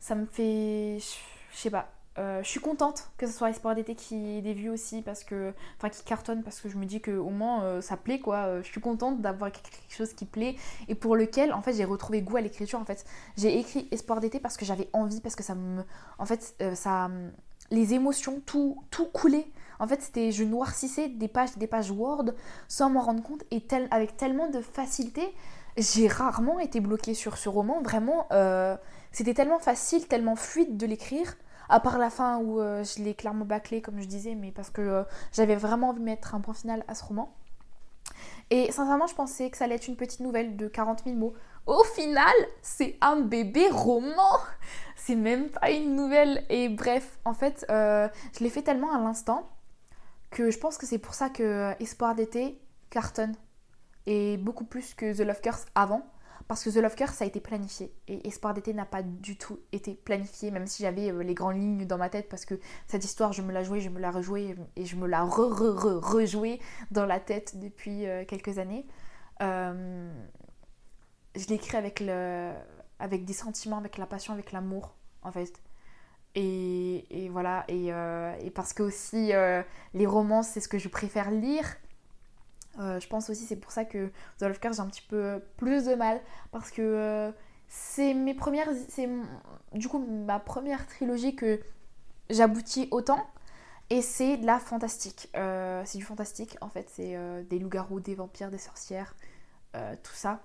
[0.00, 0.98] ça me fait.
[1.52, 1.88] Je sais pas.
[2.18, 5.22] Euh, je suis contente que ce soit Espoir d'été qui ait des vues aussi parce
[5.22, 8.60] que enfin qui cartonne parce que je me dis que au moins ça plaît quoi
[8.60, 10.56] je suis contente d'avoir quelque chose qui plaît
[10.88, 13.04] et pour lequel en fait j'ai retrouvé goût à l'écriture en fait
[13.36, 15.84] j'ai écrit Espoir d'été parce que j'avais envie parce que ça me
[16.18, 17.08] en fait ça
[17.70, 19.46] les émotions tout tout coulait
[19.78, 22.32] en fait, c'était je noircissais des pages, des pages Word
[22.66, 25.34] sans m'en rendre compte et avec tellement de facilité.
[25.76, 27.80] J'ai rarement été bloquée sur ce roman.
[27.82, 28.76] Vraiment, euh,
[29.12, 31.36] c'était tellement facile, tellement fluide de l'écrire.
[31.68, 34.70] À part la fin où euh, je l'ai clairement bâclé, comme je disais, mais parce
[34.70, 37.32] que euh, j'avais vraiment envie de mettre un point final à ce roman.
[38.50, 41.34] Et sincèrement, je pensais que ça allait être une petite nouvelle de 40 000 mots.
[41.66, 44.38] Au final, c'est un bébé roman.
[44.96, 46.44] C'est même pas une nouvelle.
[46.48, 48.10] Et bref, en fait, je
[48.40, 49.48] l'ai fait tellement à l'instant
[50.30, 52.60] que je pense que c'est pour ça que euh, Espoir d'été
[52.90, 53.34] cartonne
[54.06, 56.06] et beaucoup plus que The Love Curse avant
[56.46, 59.60] parce que The Love Curse a été planifié et Espoir d'été n'a pas du tout
[59.72, 63.04] été planifié même si j'avais euh, les grandes lignes dans ma tête parce que cette
[63.04, 65.76] histoire je me la jouais, je me la rejouais et je me la re re
[65.76, 66.60] re rejouais
[66.90, 68.86] dans la tête depuis euh, quelques années.
[69.40, 70.08] je
[71.48, 72.52] l'écris avec le
[73.00, 75.62] avec des sentiments, avec la passion, avec l'amour en fait.
[76.40, 79.62] Et, voilà, et, euh, et, parce que aussi euh,
[79.94, 81.66] les romans, c'est ce que je préfère lire.
[82.78, 85.86] je pense aussi c'est pour ça que The Love Curse j'ai un petit peu plus
[85.86, 86.20] de mal
[86.52, 87.32] parce que
[87.66, 89.08] c'est mes premières c'est
[89.72, 91.60] du coup ma première trilogie que
[92.30, 93.26] j'aboutis autant
[93.90, 95.28] et c'est de la fantastique.
[95.36, 99.14] Euh, c'est du fantastique en fait, c'est euh, des loups-garous, des vampires, des sorcières,
[99.76, 100.40] euh, tout ça.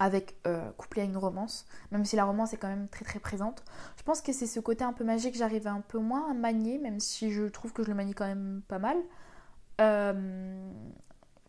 [0.00, 0.34] Avec
[0.78, 3.62] couplé à une romance, même si la romance est quand même très très présente.
[3.98, 6.34] Je pense que c'est ce côté un peu magique que j'arrive un peu moins à
[6.34, 8.96] manier, même si je trouve que je le manie quand même pas mal.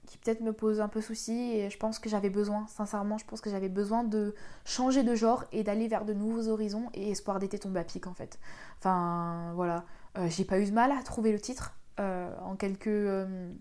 [0.05, 3.25] qui peut-être me pose un peu souci et je pense que j'avais besoin, sincèrement, je
[3.25, 4.35] pense que j'avais besoin de
[4.65, 8.05] changer de genre et d'aller vers de nouveaux horizons et Espoir d'été tombe à pic
[8.05, 8.37] en fait.
[8.79, 9.85] Enfin voilà,
[10.17, 11.73] euh, j'ai pas eu de mal à trouver le titre.
[11.99, 13.51] Euh, en quelques euh,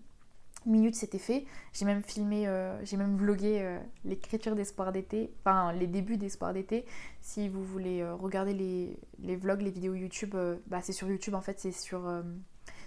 [0.65, 1.45] minutes, c'était fait.
[1.73, 2.47] J'ai même filmé,
[2.83, 6.85] j'ai même vlogué l'écriture d'Espoir d'été, enfin les débuts d'Espoir d'été.
[7.21, 10.35] Si vous voulez regarder les, vlogs, les vidéos YouTube,
[10.67, 12.01] bah, c'est sur YouTube en fait, c'est sur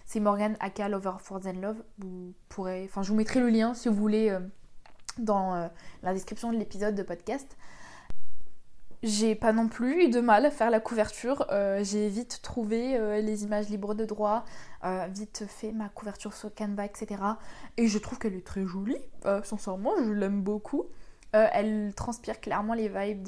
[0.04, 1.82] c'est Morgan Aka Lover for Zen Love.
[1.98, 4.36] Vous pourrez, enfin je vous mettrai le lien si vous voulez
[5.18, 5.70] dans
[6.02, 7.56] la description de l'épisode de podcast.
[9.04, 11.46] J'ai pas non plus eu de mal à faire la couverture.
[11.50, 14.46] Euh, j'ai vite trouvé euh, les images libres de droit,
[14.84, 17.22] euh, vite fait ma couverture sur Canva, etc.
[17.76, 18.98] Et je trouve qu'elle est très jolie.
[19.42, 20.86] sincèrement, je l'aime beaucoup.
[21.32, 23.22] elle transpire clairement les vibes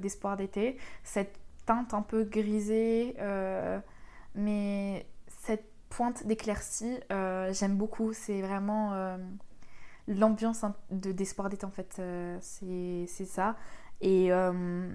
[0.00, 0.78] d'Espoir d'été.
[1.04, 3.16] Cette teinte un peu grisée,
[4.34, 5.06] mais
[5.42, 8.12] cette pointe d'éclaircie, j'aime beaucoup.
[8.12, 9.16] C'est vraiment
[10.08, 12.00] l'ambiance d'Espoir d'été en fait.
[12.40, 13.56] c'est ça.
[14.00, 14.88] Et euh,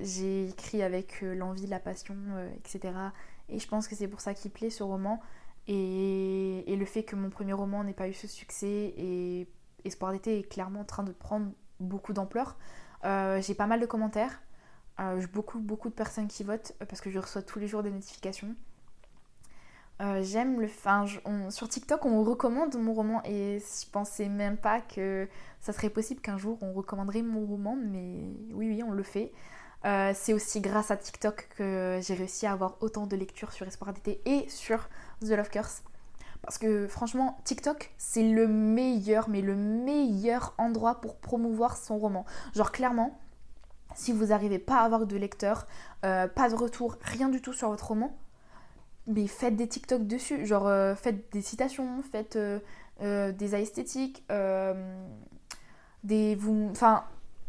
[0.00, 2.94] j'ai écrit avec euh, l'envie, la passion, euh, etc.
[3.48, 5.20] Et je pense que c'est pour ça qu'il plaît ce roman.
[5.66, 9.48] Et, le fait que mon premier roman n'ait pas eu ce succès et
[9.84, 12.56] Espoir d'été est clairement en train de prendre beaucoup d'ampleur.
[13.02, 14.42] j'ai pas mal de commentaires.
[14.98, 17.90] j'ai beaucoup, beaucoup de personnes qui votent parce que je reçois tous les jours des
[17.90, 18.54] notifications.
[20.00, 20.68] j'aime le.
[21.50, 25.28] Sur TikTok, on recommande mon roman et je pensais même pas que
[25.60, 29.32] ça serait possible qu'un jour on recommanderait mon roman, mais oui, oui, on le fait.
[29.84, 33.66] Euh, c'est aussi grâce à TikTok que j'ai réussi à avoir autant de lectures sur
[33.66, 34.88] Espoir d'été et sur
[35.20, 35.82] The Love Curse.
[36.42, 42.24] Parce que franchement, TikTok, c'est le meilleur, mais le meilleur endroit pour promouvoir son roman.
[42.54, 43.18] Genre clairement,
[43.94, 45.66] si vous n'arrivez pas à avoir de lecteurs,
[46.04, 48.16] euh, pas de retour, rien du tout sur votre roman,
[49.06, 50.46] mais faites des TikTok dessus.
[50.46, 52.38] Genre euh, faites des citations, faites
[53.00, 54.24] des esthétiques,
[56.04, 57.04] des vous enfin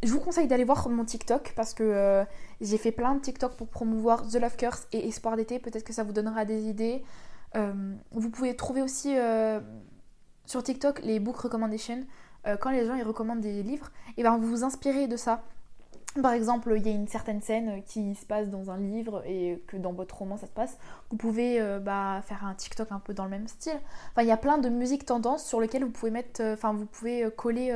[0.05, 2.23] je vous conseille d'aller voir mon TikTok parce que euh,
[2.61, 5.57] j'ai fait plein de TikTok pour promouvoir The Love Curse et Espoir d'été.
[5.57, 7.03] Peut-être que ça vous donnera des idées.
[7.55, 9.59] Euh, vous pouvez trouver aussi euh,
[10.45, 12.05] sur TikTok les book recommendations.
[12.61, 15.43] quand les gens ils recommandent des livres, et ben vous vous inspirez de ça.
[16.21, 19.61] Par exemple, il y a une certaine scène qui se passe dans un livre et
[19.67, 20.77] que dans votre roman ça se passe.
[21.09, 23.77] Vous pouvez euh, bah, faire un TikTok un peu dans le même style.
[24.11, 26.73] Enfin, il y a plein de musiques tendances sur lesquelles vous pouvez mettre, euh, enfin,
[26.73, 27.69] vous pouvez euh, coller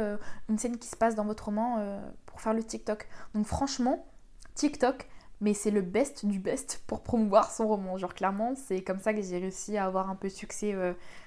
[0.47, 3.07] une scène qui se passe dans votre roman pour faire le TikTok.
[3.33, 4.05] Donc, franchement,
[4.55, 5.09] TikTok,
[5.41, 7.97] mais c'est le best du best pour promouvoir son roman.
[7.97, 10.75] Genre, clairement, c'est comme ça que j'ai réussi à avoir un peu de succès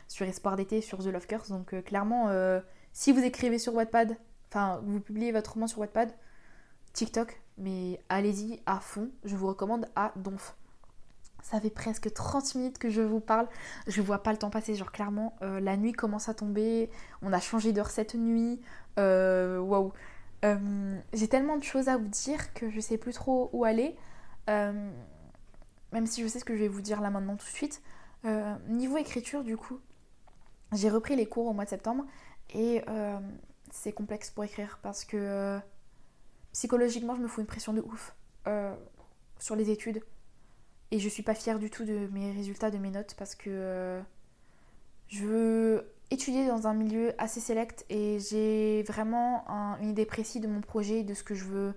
[0.08, 1.50] sur Espoir d'été, sur The Love Curse.
[1.50, 2.30] Donc, clairement,
[2.92, 4.16] si vous écrivez sur Wattpad,
[4.50, 6.10] enfin, vous publiez votre roman sur Wattpad,
[6.92, 10.56] TikTok, mais allez-y à fond, je vous recommande à donf.
[11.42, 13.48] Ça fait presque 30 minutes que je vous parle,
[13.88, 16.88] je vois pas le temps passer, genre clairement, euh, la nuit commence à tomber,
[17.20, 18.60] on a changé d'heure cette nuit,
[18.98, 19.92] euh, waouh.
[20.44, 23.96] Euh, j'ai tellement de choses à vous dire que je sais plus trop où aller,
[24.48, 27.82] même si je sais ce que je vais vous dire là maintenant tout de suite.
[28.68, 29.80] niveau écriture, du coup,
[30.72, 32.04] j'ai repris les cours au mois de septembre
[32.54, 32.84] et
[33.70, 35.60] c'est complexe pour écrire parce que
[36.52, 38.14] psychologiquement, je me fous une pression de ouf
[38.46, 38.74] euh,
[39.38, 40.02] sur les études.
[40.90, 43.48] Et je suis pas fière du tout de mes résultats, de mes notes, parce que
[43.48, 44.00] euh,
[45.08, 49.46] je veux étudier dans un milieu assez sélect et j'ai vraiment
[49.80, 51.74] une idée précise de mon projet, de ce que je veux,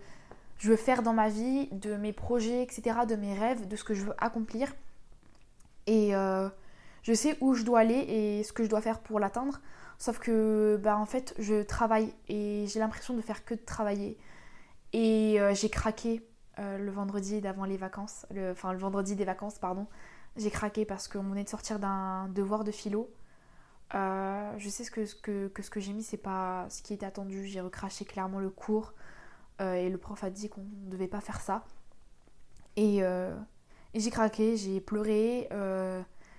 [0.57, 3.85] je veux faire dans ma vie, de mes projets, etc., de mes rêves, de ce
[3.85, 4.75] que je veux accomplir.
[5.87, 6.49] Et euh,
[7.03, 9.61] je sais où je dois aller et ce que je dois faire pour l'atteindre.
[9.97, 14.17] Sauf que, bah, en fait, je travaille et j'ai l'impression de faire que de travailler.
[14.95, 16.25] Et euh, j'ai craqué
[16.57, 19.87] euh, le vendredi d'avant les vacances, enfin le vendredi des vacances, pardon.
[20.37, 23.13] J'ai craqué parce qu'on venait de sortir d'un devoir de philo.
[23.93, 27.45] Euh, je sais ce que, ce que j'ai mis, c'est pas ce qui était attendu.
[27.45, 28.93] J'ai recraché clairement le cours
[29.59, 31.65] et le prof a dit qu'on ne devait pas faire ça.
[32.77, 33.01] Et
[33.93, 35.49] j'ai craqué, j'ai pleuré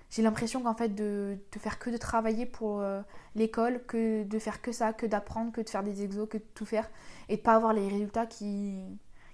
[0.09, 3.01] j'ai l'impression qu'en fait de, faire que de travailler pour euh,
[3.35, 6.45] l'école, que de faire que ça, que d'apprendre, que de faire des exos, que de
[6.53, 6.89] tout faire
[7.29, 8.79] et de pas avoir les résultats qui,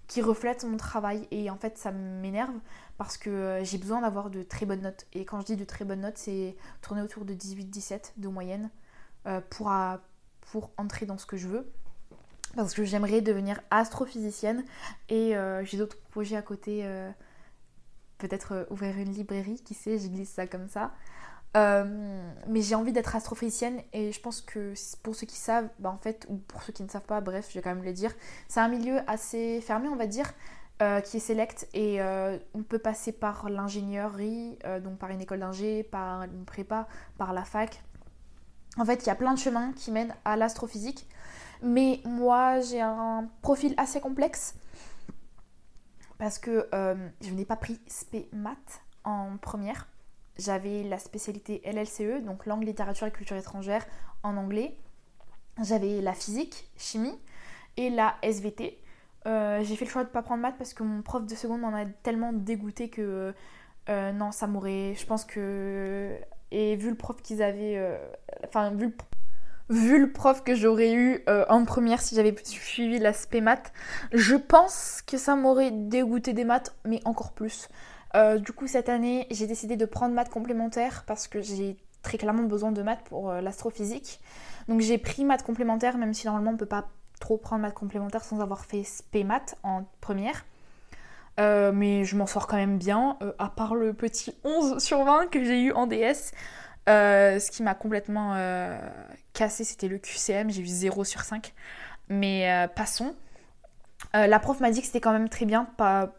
[0.08, 2.56] qui reflètent mon travail et en fait ça m'énerve
[2.98, 5.66] parce que euh, j'ai besoin d'avoir de très bonnes notes et quand je dis de
[5.66, 8.70] très bonnes notes c'est tourner autour de 18-17 de moyenne
[9.50, 9.72] pour,
[10.52, 11.72] pour entrer dans ce que je veux.
[12.58, 14.66] Parce que j'aimerais devenir astrophysicienne
[15.08, 15.34] et
[15.64, 16.86] j'ai d'autres projets à côté.
[18.18, 20.92] Peut-être ouvrir une librairie, qui sait, je glisse ça comme ça.
[21.56, 24.74] mais j'ai envie d'être astrophysicienne et je pense que
[25.04, 26.00] pour ceux qui savent, bah
[26.30, 28.14] ou pour ceux qui ne savent pas, bref, je vais quand même le dire,
[28.48, 30.34] c'est un milieu assez fermé, on va dire.
[30.82, 35.22] Euh, qui est select et euh, on peut passer par l'ingénierie, euh, donc par une
[35.22, 37.82] école d'ingé, par une prépa, par la fac.
[38.78, 41.08] En fait, il y a plein de chemins qui mènent à l'astrophysique.
[41.62, 44.56] Mais moi, j'ai un profil assez complexe
[46.18, 49.88] parce que je n'ai pas pris SP maths en première.
[50.38, 53.86] J'avais la spécialité LLCE, donc langue, littérature et culture étrangère
[54.24, 54.78] en anglais.
[55.62, 57.20] J'avais la physique, chimie
[57.78, 58.84] et la SVT,
[59.26, 61.36] euh, j'ai fait le choix de ne pas prendre maths parce que mon prof de
[61.36, 63.34] seconde m'en a tellement dégoûté que
[63.90, 64.96] euh, non, ça m'aurait.
[64.96, 66.18] Je pense que.
[66.52, 67.78] Et vu le prof qu'ils avaient.
[67.78, 67.98] Euh,
[68.46, 68.94] enfin, vu le,
[69.70, 73.72] vu le prof que j'aurais eu en première si j'avais suivi l'aspect maths,
[74.12, 77.70] je pense que ça m'aurait dégoûté des maths, mais encore plus.
[78.40, 82.44] du coup, cette année, j'ai décidé de prendre maths complémentaires parce que j'ai très clairement
[82.44, 84.20] besoin de maths pour l'astrophysique.
[84.68, 86.88] Donc j'ai pris maths complémentaires, même si normalement on peut pas
[87.20, 90.46] trop prendre maths complémentaires sans avoir fait SP maths en première.
[91.40, 95.04] Euh, mais je m'en sors quand même bien, euh, à part le petit 11 sur
[95.04, 96.32] 20 que j'ai eu en DS.
[96.90, 98.36] Euh, ce qui m'a complètement
[99.34, 101.54] cassé, c'était le QCM, j'ai eu 0 sur 5.
[102.10, 103.16] Mais passons.
[104.14, 106.10] la prof m'a dit que c'était quand même très bien par,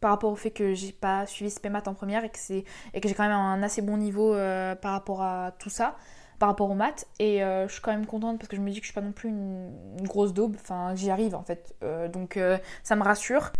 [0.00, 3.08] par rapport au fait que j'ai pas suivi SP maths en première et que, que
[3.08, 4.34] j'ai quand même un assez bon niveau
[4.82, 5.96] par rapport à tout ça
[6.40, 7.06] par rapport aux maths.
[7.20, 8.94] Et euh, je suis quand même contente parce que je me dis que je suis
[8.94, 9.70] pas non plus une,
[10.02, 10.56] grosse daube.
[10.58, 11.76] Enfin, j'y arrive en fait.
[11.84, 13.52] Euh, donc euh, ça me rassure.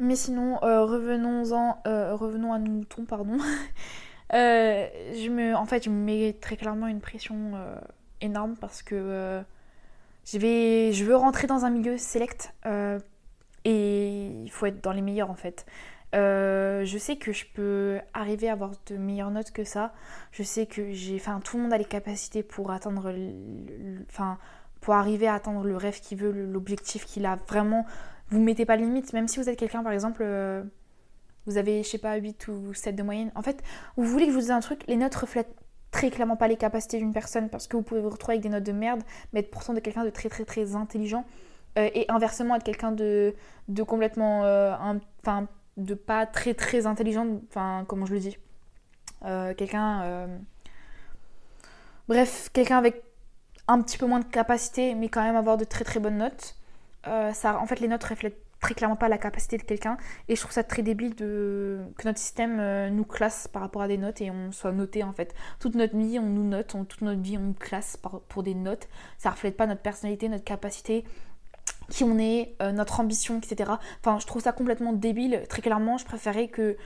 [0.00, 3.38] Mais sinon, revenons-en, revenons à nos moutons, pardon.
[4.34, 7.52] je me, en fait, je me mets très clairement une pression
[8.20, 9.42] énorme parce que
[10.24, 12.52] je, vais, je veux rentrer dans un milieu select
[13.64, 15.66] et il faut être dans les meilleurs en fait.
[16.14, 19.92] Euh, je sais que je peux arriver à avoir de meilleures notes que ça.
[20.30, 21.16] Je sais que j'ai.
[21.16, 23.12] Enfin, tout le monde a les capacités pour atteindre.
[24.08, 24.38] Enfin,
[24.80, 27.36] pour arriver à atteindre le rêve qu'il veut, l'objectif qu'il a.
[27.48, 27.84] Vraiment,
[28.28, 29.12] vous mettez pas de limite.
[29.12, 30.62] Même si vous êtes quelqu'un, par exemple, euh,
[31.46, 33.32] vous avez, je sais pas, 8 ou 7 de moyenne.
[33.34, 33.62] En fait,
[33.96, 35.54] vous voulez que je vous dise un truc, les notes reflètent
[35.90, 38.48] très clairement pas les capacités d'une personne parce que vous pouvez vous retrouver avec des
[38.48, 39.02] notes de merde,
[39.32, 41.24] mais être pourtant de quelqu'un de très très très intelligent.
[41.78, 43.34] Euh, et inversement, être quelqu'un de,
[43.68, 44.40] de complètement.
[45.22, 48.38] Enfin de pas très très intelligente, enfin comment je le dis,
[49.24, 50.38] euh, quelqu'un, euh,
[52.08, 53.02] bref, quelqu'un avec
[53.66, 56.56] un petit peu moins de capacité, mais quand même avoir de très très bonnes notes.
[57.06, 59.96] Euh, ça, en fait, les notes reflètent très clairement pas la capacité de quelqu'un,
[60.28, 63.98] et je trouve ça très débile que notre système nous classe par rapport à des
[63.98, 65.34] notes et on soit noté en fait.
[65.60, 67.98] Toute notre vie, on nous note, toute notre vie, on nous classe
[68.28, 68.88] pour des notes.
[69.18, 71.04] Ça reflète pas notre personnalité, notre capacité,
[71.90, 73.72] qui on est, euh, notre ambition, etc.
[74.00, 75.42] Enfin, je trouve ça complètement débile.
[75.48, 76.76] Très clairement, je préférais que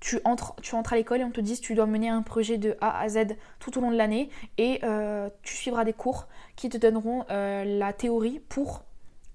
[0.00, 2.56] tu, entres, tu entres à l'école et on te dise tu dois mener un projet
[2.56, 6.26] de A à Z tout au long de l'année et euh, tu suivras des cours
[6.56, 8.82] qui te donneront euh, la théorie pour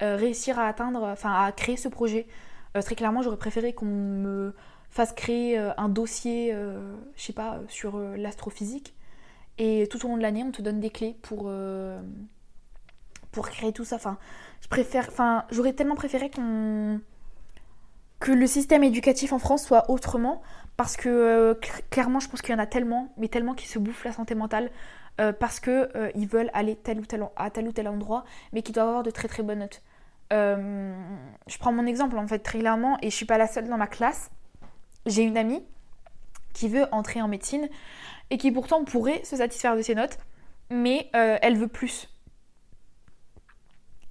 [0.01, 2.27] réussir à atteindre, enfin à créer ce projet.
[2.81, 4.55] très clairement, j'aurais préféré qu'on me
[4.89, 6.53] fasse créer un dossier,
[7.15, 8.93] je sais pas, sur l'astrophysique
[9.57, 11.49] et tout au long de l'année, on te donne des clés pour
[13.31, 13.97] pour créer tout ça.
[13.97, 14.17] Enfin,
[15.51, 16.99] j'aurais tellement préféré qu'on
[18.19, 20.41] que le système éducatif en France soit autrement
[20.77, 21.53] parce que euh,
[21.89, 24.35] clairement je pense qu'il y en a tellement mais tellement qui se bouffent la santé
[24.35, 24.71] mentale
[25.21, 28.61] euh, parce que euh, veulent aller tel ou tel, à tel ou tel endroit mais
[28.61, 29.81] qui doivent avoir de très très bonnes notes.
[30.31, 33.77] Je prends mon exemple en fait très clairement et je suis pas la seule dans
[33.77, 34.31] ma classe.
[35.05, 35.63] J'ai une amie
[36.53, 37.69] qui veut entrer en médecine
[38.29, 40.17] et qui pourtant pourrait se satisfaire de ses notes
[40.69, 42.09] mais elle veut plus.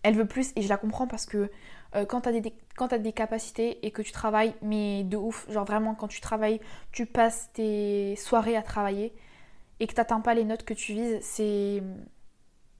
[0.02, 1.50] Elle veut plus et je la comprends parce que
[1.96, 5.94] euh, quand tu as, des capacités et que tu travailles, mais de ouf, genre vraiment
[5.94, 6.60] quand tu travailles,
[6.92, 9.14] tu passes tes soirées à travailler
[9.81, 11.83] et que tu n'atteins pas les notes que tu vises, c'est...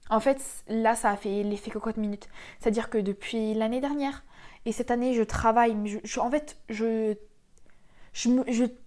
[0.09, 2.29] En fait, là, ça a fait l'effet cocotte minute.
[2.59, 4.23] C'est-à-dire que depuis l'année dernière
[4.65, 7.15] et cette année, je travaille, je, en fait, je...
[8.13, 8.29] Je,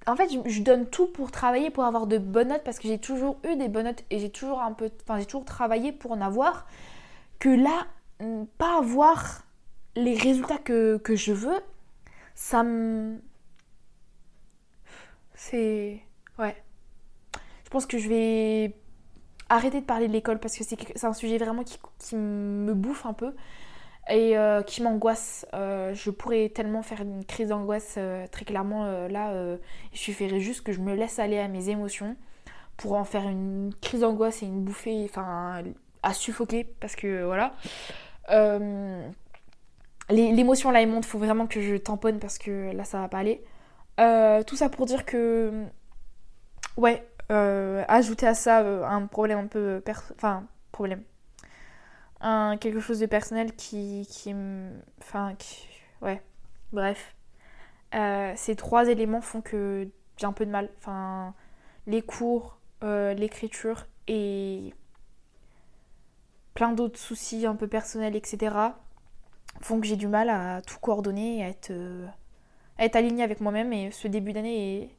[0.06, 2.98] en fait, je, donne tout pour travailler, pour avoir de bonnes notes, parce que j'ai
[2.98, 6.12] toujours eu des bonnes notes et j'ai toujours un peu, enfin, j'ai toujours travaillé pour
[6.12, 6.66] en avoir.
[7.38, 7.86] Que là,
[8.56, 9.44] pas avoir
[9.96, 11.60] les résultats que, je veux,
[12.34, 13.20] ça me...
[15.34, 16.00] C'est...
[16.38, 16.56] Ouais.
[17.68, 18.74] Je pense que je vais
[19.50, 23.12] arrêter de parler de l'école parce que c'est un sujet vraiment qui, me bouffe un
[23.12, 23.34] peu
[24.08, 25.44] et euh, qui m'angoisse.
[25.52, 29.34] Euh, je pourrais tellement faire une crise d'angoisse euh, très clairement là.
[29.92, 32.16] il suffirait juste que je me laisse aller à mes émotions
[32.78, 35.62] pour en faire une crise d'angoisse et une bouffée, enfin,
[36.02, 37.52] à suffoquer, parce que voilà.
[40.08, 43.18] L'émotion là, elle monte, faut vraiment que je tamponne parce que là, ça va pas
[43.18, 43.44] aller.
[44.46, 45.66] Tout ça pour dire que,
[46.78, 49.82] ouais, euh, ajouter à ça un problème un peu.
[50.14, 51.02] Enfin, problème.
[52.20, 54.06] Un, quelque chose de personnel qui.
[54.10, 54.34] qui
[55.00, 55.34] enfin,
[56.02, 56.22] ouais,
[56.72, 57.14] bref.
[58.36, 60.68] ces trois éléments font que j'ai un peu de mal.
[60.78, 61.34] Enfin,
[61.86, 64.72] les cours, l'écriture et
[66.58, 68.56] plein d'autres soucis un peu personnels, etc.,
[69.60, 72.04] font que j'ai du mal à tout coordonner et à être, euh,
[72.78, 73.72] à être alignée avec moi-même.
[73.72, 74.90] Et ce début d'année est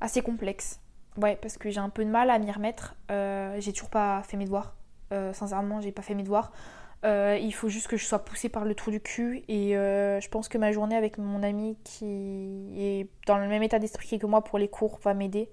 [0.00, 0.80] assez complexe.
[1.20, 2.94] Ouais, parce que j'ai un peu de mal à m'y remettre.
[3.10, 4.74] Euh, j'ai toujours pas fait mes devoirs.
[5.12, 6.52] Euh, sincèrement, j'ai pas fait mes devoirs.
[7.04, 9.42] il faut juste que je sois poussée par le trou du cul.
[9.48, 13.78] Et je pense que ma journée avec mon ami qui est dans le même état
[13.78, 15.50] d'esprit que moi pour les cours va m'aider.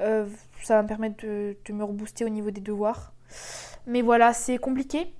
[0.00, 3.12] ça va me permettre de me rebooster au niveau des devoirs.
[3.86, 5.12] Mais voilà, c'est compliqué.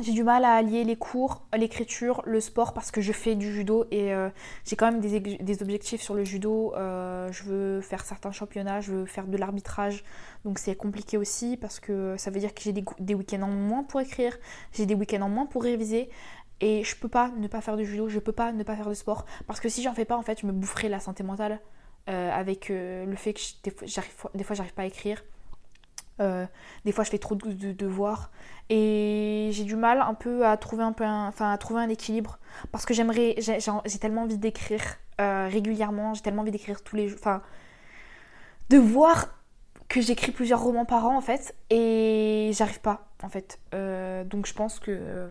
[0.00, 3.52] J'ai du mal à allier les cours, l'écriture, le sport parce que je fais du
[3.52, 4.30] judo et euh,
[4.64, 6.72] j'ai quand même des, objectifs sur le judo.
[6.76, 10.04] Euh, je veux faire certains championnats, je veux faire de l'arbitrage.
[10.44, 13.82] Donc c'est compliqué aussi parce que ça veut dire que j'ai des, week-ends en moins
[13.82, 14.38] pour écrire,
[14.72, 16.10] j'ai des week-ends en moins pour réviser.
[16.60, 18.88] Et je peux pas ne pas faire de judo, je peux pas ne pas faire
[18.88, 19.26] de sport.
[19.48, 21.60] Parce que si j'en fais pas, en fait, je me boufferai la santé mentale
[22.08, 23.40] euh, avec le fait que
[24.36, 25.24] des fois j'arrive pas à écrire.
[26.20, 26.46] Euh,
[26.84, 28.30] des fois, je fais trop de, devoirs.
[28.70, 32.38] Et j'ai du mal un peu à trouver un peu, enfin, à trouver un équilibre.
[32.72, 34.82] Parce que j'aimerais, j'ai tellement envie d'écrire
[35.20, 37.42] euh, régulièrement, j'ai tellement envie d'écrire tous les jours, enfin,
[38.70, 39.34] de voir
[39.88, 41.54] que j'écris plusieurs romans par an en fait.
[41.70, 43.58] Et j'arrive pas en fait.
[43.74, 45.30] Euh, donc je pense que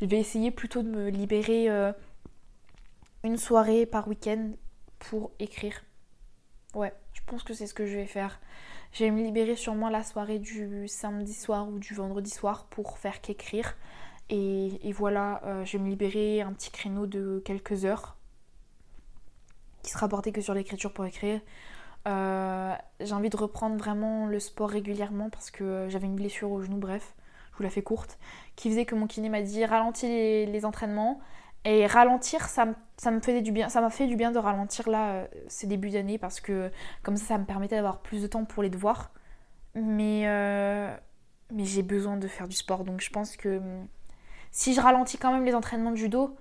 [0.00, 1.68] je vais essayer plutôt de me libérer
[3.24, 4.50] une soirée par week-end
[4.98, 5.82] pour écrire.
[6.74, 6.92] Ouais,
[7.28, 8.40] pense que c'est ce que je vais faire.
[8.92, 12.98] Je vais me libérer sûrement la soirée du samedi soir ou du vendredi soir pour
[12.98, 13.76] faire qu'écrire.
[14.30, 18.16] Et, voilà, euh, je vais me libérer un petit créneau de quelques heures
[19.82, 21.40] qui sera porté que sur l'écriture pour écrire.
[22.06, 26.60] Euh, j'ai envie de reprendre vraiment le sport régulièrement parce que j'avais une blessure au
[26.60, 27.14] genou, bref,
[27.52, 28.18] je vous la fais courte,
[28.56, 31.20] qui faisait que mon kiné m'a dit ralentis les entraînements
[31.64, 33.68] et ralentir, ça, me faisait du bien.
[33.68, 36.70] Ça m'a fait du bien de ralentir là euh, ces débuts d'année parce que
[37.02, 39.10] comme ça, ça me permettait d'avoir plus de temps pour les devoirs.
[39.74, 40.94] Mais, euh,
[41.52, 42.84] mais j'ai besoin de faire du sport.
[42.84, 43.86] Donc je pense que hum,
[44.50, 46.36] si je ralentis quand même les entraînements de judo,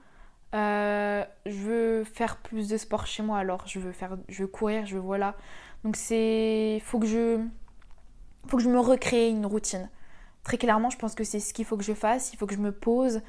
[0.55, 3.39] euh, je veux faire plus de sport chez moi.
[3.39, 5.36] Alors je veux faire, je veux courir, je veux voilà.
[5.84, 7.39] Donc c'est, faut que je,
[8.47, 9.89] faut que je me recrée une routine.
[10.43, 12.34] Très clairement, je pense que c'est ce qu'il faut que je fasse.
[12.34, 13.22] Il faut que je me pose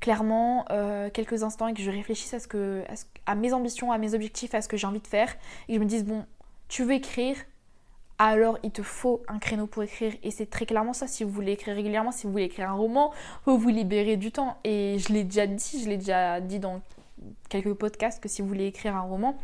[0.00, 2.84] clairement euh, quelques instants et que je réfléchisse à, ce que,
[3.26, 5.34] à, mes ambitions, à mes objectifs, à ce que j'ai envie de faire.
[5.68, 6.24] Et que je me dise bon,
[6.68, 7.36] tu veux écrire,
[8.18, 10.12] alors il te faut un créneau pour écrire.
[10.22, 12.74] Et c'est très clairement ça si vous voulez écrire régulièrement, si vous voulez écrire un
[12.74, 13.12] roman,
[13.44, 14.58] vous vous libérez du temps.
[14.64, 16.80] Et je l'ai déjà dit, je l'ai déjà dit dans
[17.48, 19.36] quelques podcasts que si vous voulez écrire un roman,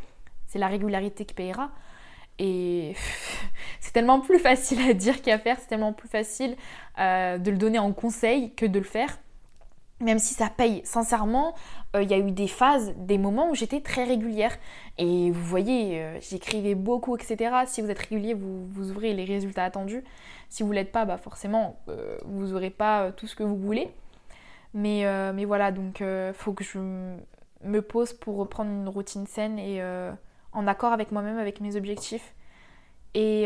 [0.46, 1.70] c'est la régularité qui payera.
[2.38, 2.94] Et
[3.80, 6.57] c'est tellement plus facile à dire qu'à faire, c'est tellement plus facile
[6.98, 9.18] euh, de le donner en conseil que de le faire
[10.01, 10.82] même si ça paye.
[10.84, 11.55] Sincèrement,
[11.95, 14.57] euh, il y a eu des phases, des moments où j'étais très régulière.
[14.99, 17.55] Et vous voyez, euh, j'écrivais beaucoup, etc.
[17.66, 20.05] Si vous êtes régulier, vous, vous aurez les résultats attendus.
[20.49, 23.57] Si vous ne l'êtes pas, bah forcément, euh, vous n'aurez pas tout ce que vous
[23.57, 23.88] voulez.
[24.74, 29.80] Mais, mais voilà, donc faut que je me pose pour reprendre une routine saine et
[30.53, 32.34] en accord avec moi-même, avec mes objectifs.
[33.14, 33.45] Et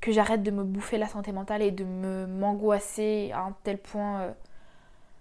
[0.00, 3.76] que j'arrête de me bouffer la santé mentale et de me m'angoisser à un tel
[3.76, 4.34] point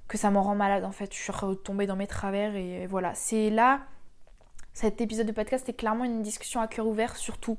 [0.08, 1.14] que ça m'en rend malade en fait.
[1.14, 3.14] Je suis retombée dans mes travers et voilà.
[3.16, 3.82] C'est là,
[4.76, 7.58] cet épisode de podcast est clairement une discussion à cœur ouvert sur tout.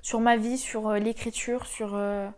[0.00, 2.30] Sur ma vie, sur euh, l'écriture, sur euh,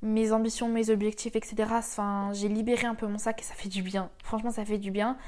[0.00, 1.68] mes ambitions, mes objectifs, etc.
[1.70, 4.08] Enfin, j'ai libéré un peu mon sac et ça fait du bien.
[4.24, 5.18] Franchement, ça fait du bien.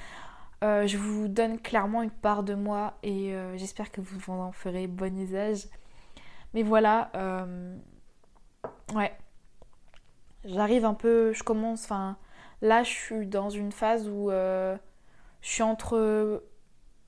[0.65, 4.87] Euh, je vous donne clairement une part de moi et j'espère que vous en ferez
[4.87, 5.67] bon usage.
[6.55, 7.11] Mais voilà,
[8.95, 9.13] ouais.
[10.45, 12.17] J'arrive un peu, je commence, enfin,
[12.63, 14.77] Là, je suis dans une phase où euh,
[15.43, 16.45] je suis entre.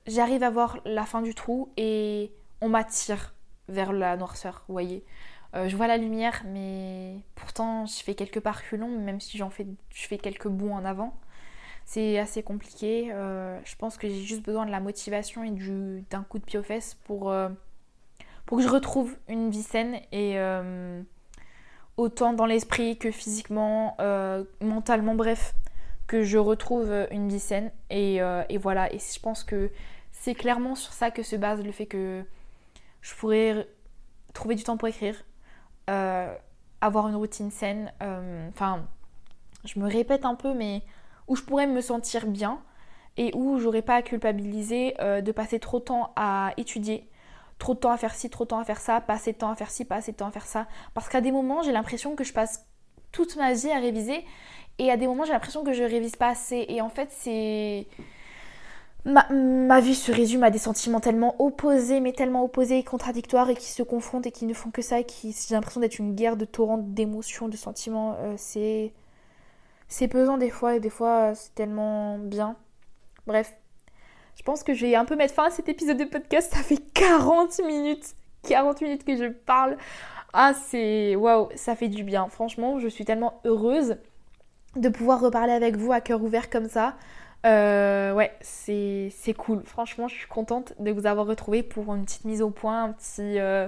[0.05, 2.31] J'arrive à voir la fin du trou et
[2.61, 3.33] on m'attire
[3.69, 5.03] vers la noirceur, vous voyez.
[5.55, 8.53] Euh, je vois la lumière, mais pourtant, je fais quelques pas
[8.99, 11.17] même si j'en fais, je fais quelques bons en avant.
[11.85, 13.11] C'est assez compliqué.
[13.13, 15.51] Euh, je pense que j'ai juste besoin de la motivation et
[16.11, 17.33] d'un coup de pied aux fesses pour,
[18.45, 20.37] pour que je retrouve une vie saine et
[21.97, 25.55] autant dans l'esprit que physiquement, euh, mentalement, bref,
[26.07, 27.71] que je retrouve une vie saine.
[27.91, 29.71] Euh, et, voilà, et je pense que
[30.11, 32.23] c'est clairement sur ça que se base le fait que
[33.01, 33.67] je pourrais
[34.33, 35.15] trouver du temps pour écrire,
[35.87, 37.91] avoir une routine saine.
[38.49, 38.85] Enfin,
[39.63, 40.81] je me répète un peu, mais
[41.27, 42.59] où je pourrais me sentir bien
[43.17, 47.07] et où j'aurais pas à culpabiliser de passer trop de temps à étudier,
[47.59, 49.37] trop de temps à faire ci, trop de temps à faire ça, pas assez de
[49.37, 50.67] temps à faire ci, pas assez de temps à faire ça.
[50.93, 52.65] Parce qu'à des moments, j'ai l'impression que je passe
[53.11, 54.25] toute ma vie à réviser
[54.77, 56.65] et à des moments, j'ai l'impression que je révise pas assez.
[56.69, 57.87] Et en fait, c'est.
[59.05, 63.55] Ma, vie se résume à des sentiments tellement opposés, mais tellement opposés et contradictoires et
[63.55, 66.15] qui se confrontent et qui ne font que ça et qui, j'ai l'impression d'être une
[66.15, 68.15] guerre de torrents d'émotions, de sentiments.
[68.19, 68.93] Euh, c'est.
[69.87, 72.55] C'est pesant des fois et des fois c'est tellement bien.
[73.27, 73.55] Bref,
[74.35, 76.53] je pense que je vais un peu mettre fin à cet épisode de podcast.
[76.53, 78.15] Ça fait 40 minutes.
[78.47, 79.77] 40 minutes que je parle.
[80.33, 81.15] Ah, c'est.
[81.15, 82.27] Waouh, ça fait du bien.
[82.29, 83.97] Franchement, je suis tellement heureuse
[84.75, 86.95] de pouvoir reparler avec vous à cœur ouvert comme ça.
[87.45, 89.63] Euh, ouais, c'est cool.
[89.65, 92.91] Franchement, je suis contente de vous avoir retrouvé pour une petite mise au point, un
[92.91, 93.67] petit, euh,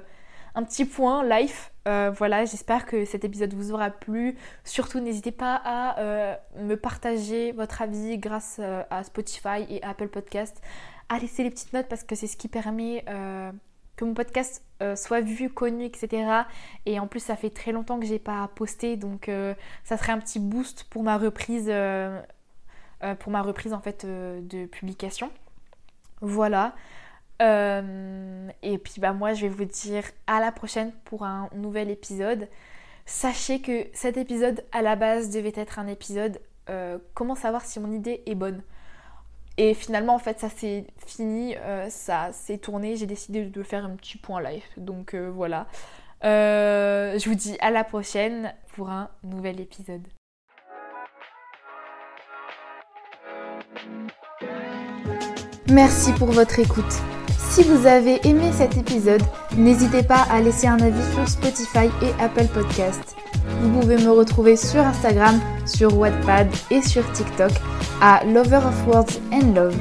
[0.56, 1.70] un petit point live.
[1.88, 4.36] Euh, voilà, j'espère que cet épisode vous aura plu.
[4.66, 10.62] Surtout, n'hésitez pas à me partager votre avis grâce à Spotify et Apple Podcast.
[11.10, 13.06] À laisser les petites notes parce que c'est ce qui permet
[13.96, 14.64] que mon podcast
[14.96, 16.44] soit vu, connu, etc.
[16.86, 19.32] Et en plus, ça fait très longtemps que j'ai pas posté, donc
[19.86, 21.72] ça serait un petit boost pour ma reprise,
[23.20, 25.32] pour ma reprise en fait de publication.
[26.20, 26.76] Voilà.
[27.42, 31.90] Euh, et puis bah moi je vais vous dire à la prochaine pour un nouvel
[31.90, 32.48] épisode.
[33.06, 37.80] Sachez que cet épisode à la base devait être un épisode euh, comment savoir si
[37.80, 38.62] mon idée est bonne.
[39.58, 43.86] Et finalement en fait ça s'est fini, euh, ça s'est tourné, j'ai décidé de faire
[43.86, 44.66] un petit point live.
[44.78, 45.68] Donc voilà.
[46.24, 50.08] je vous dis à la prochaine pour un nouvel épisode.
[55.70, 57.02] Merci pour votre écoute.
[57.50, 59.22] Si vous avez aimé cet épisode,
[59.56, 63.16] n'hésitez pas à laisser un avis sur Spotify et Apple Podcast.
[63.62, 67.52] Vous pouvez me retrouver sur Instagram, sur Wattpad et sur TikTok
[68.02, 69.76] à Lover of Words and Love.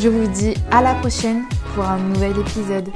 [0.00, 1.42] Je vous dis à la prochaine
[1.74, 2.88] pour un nouvel épisode.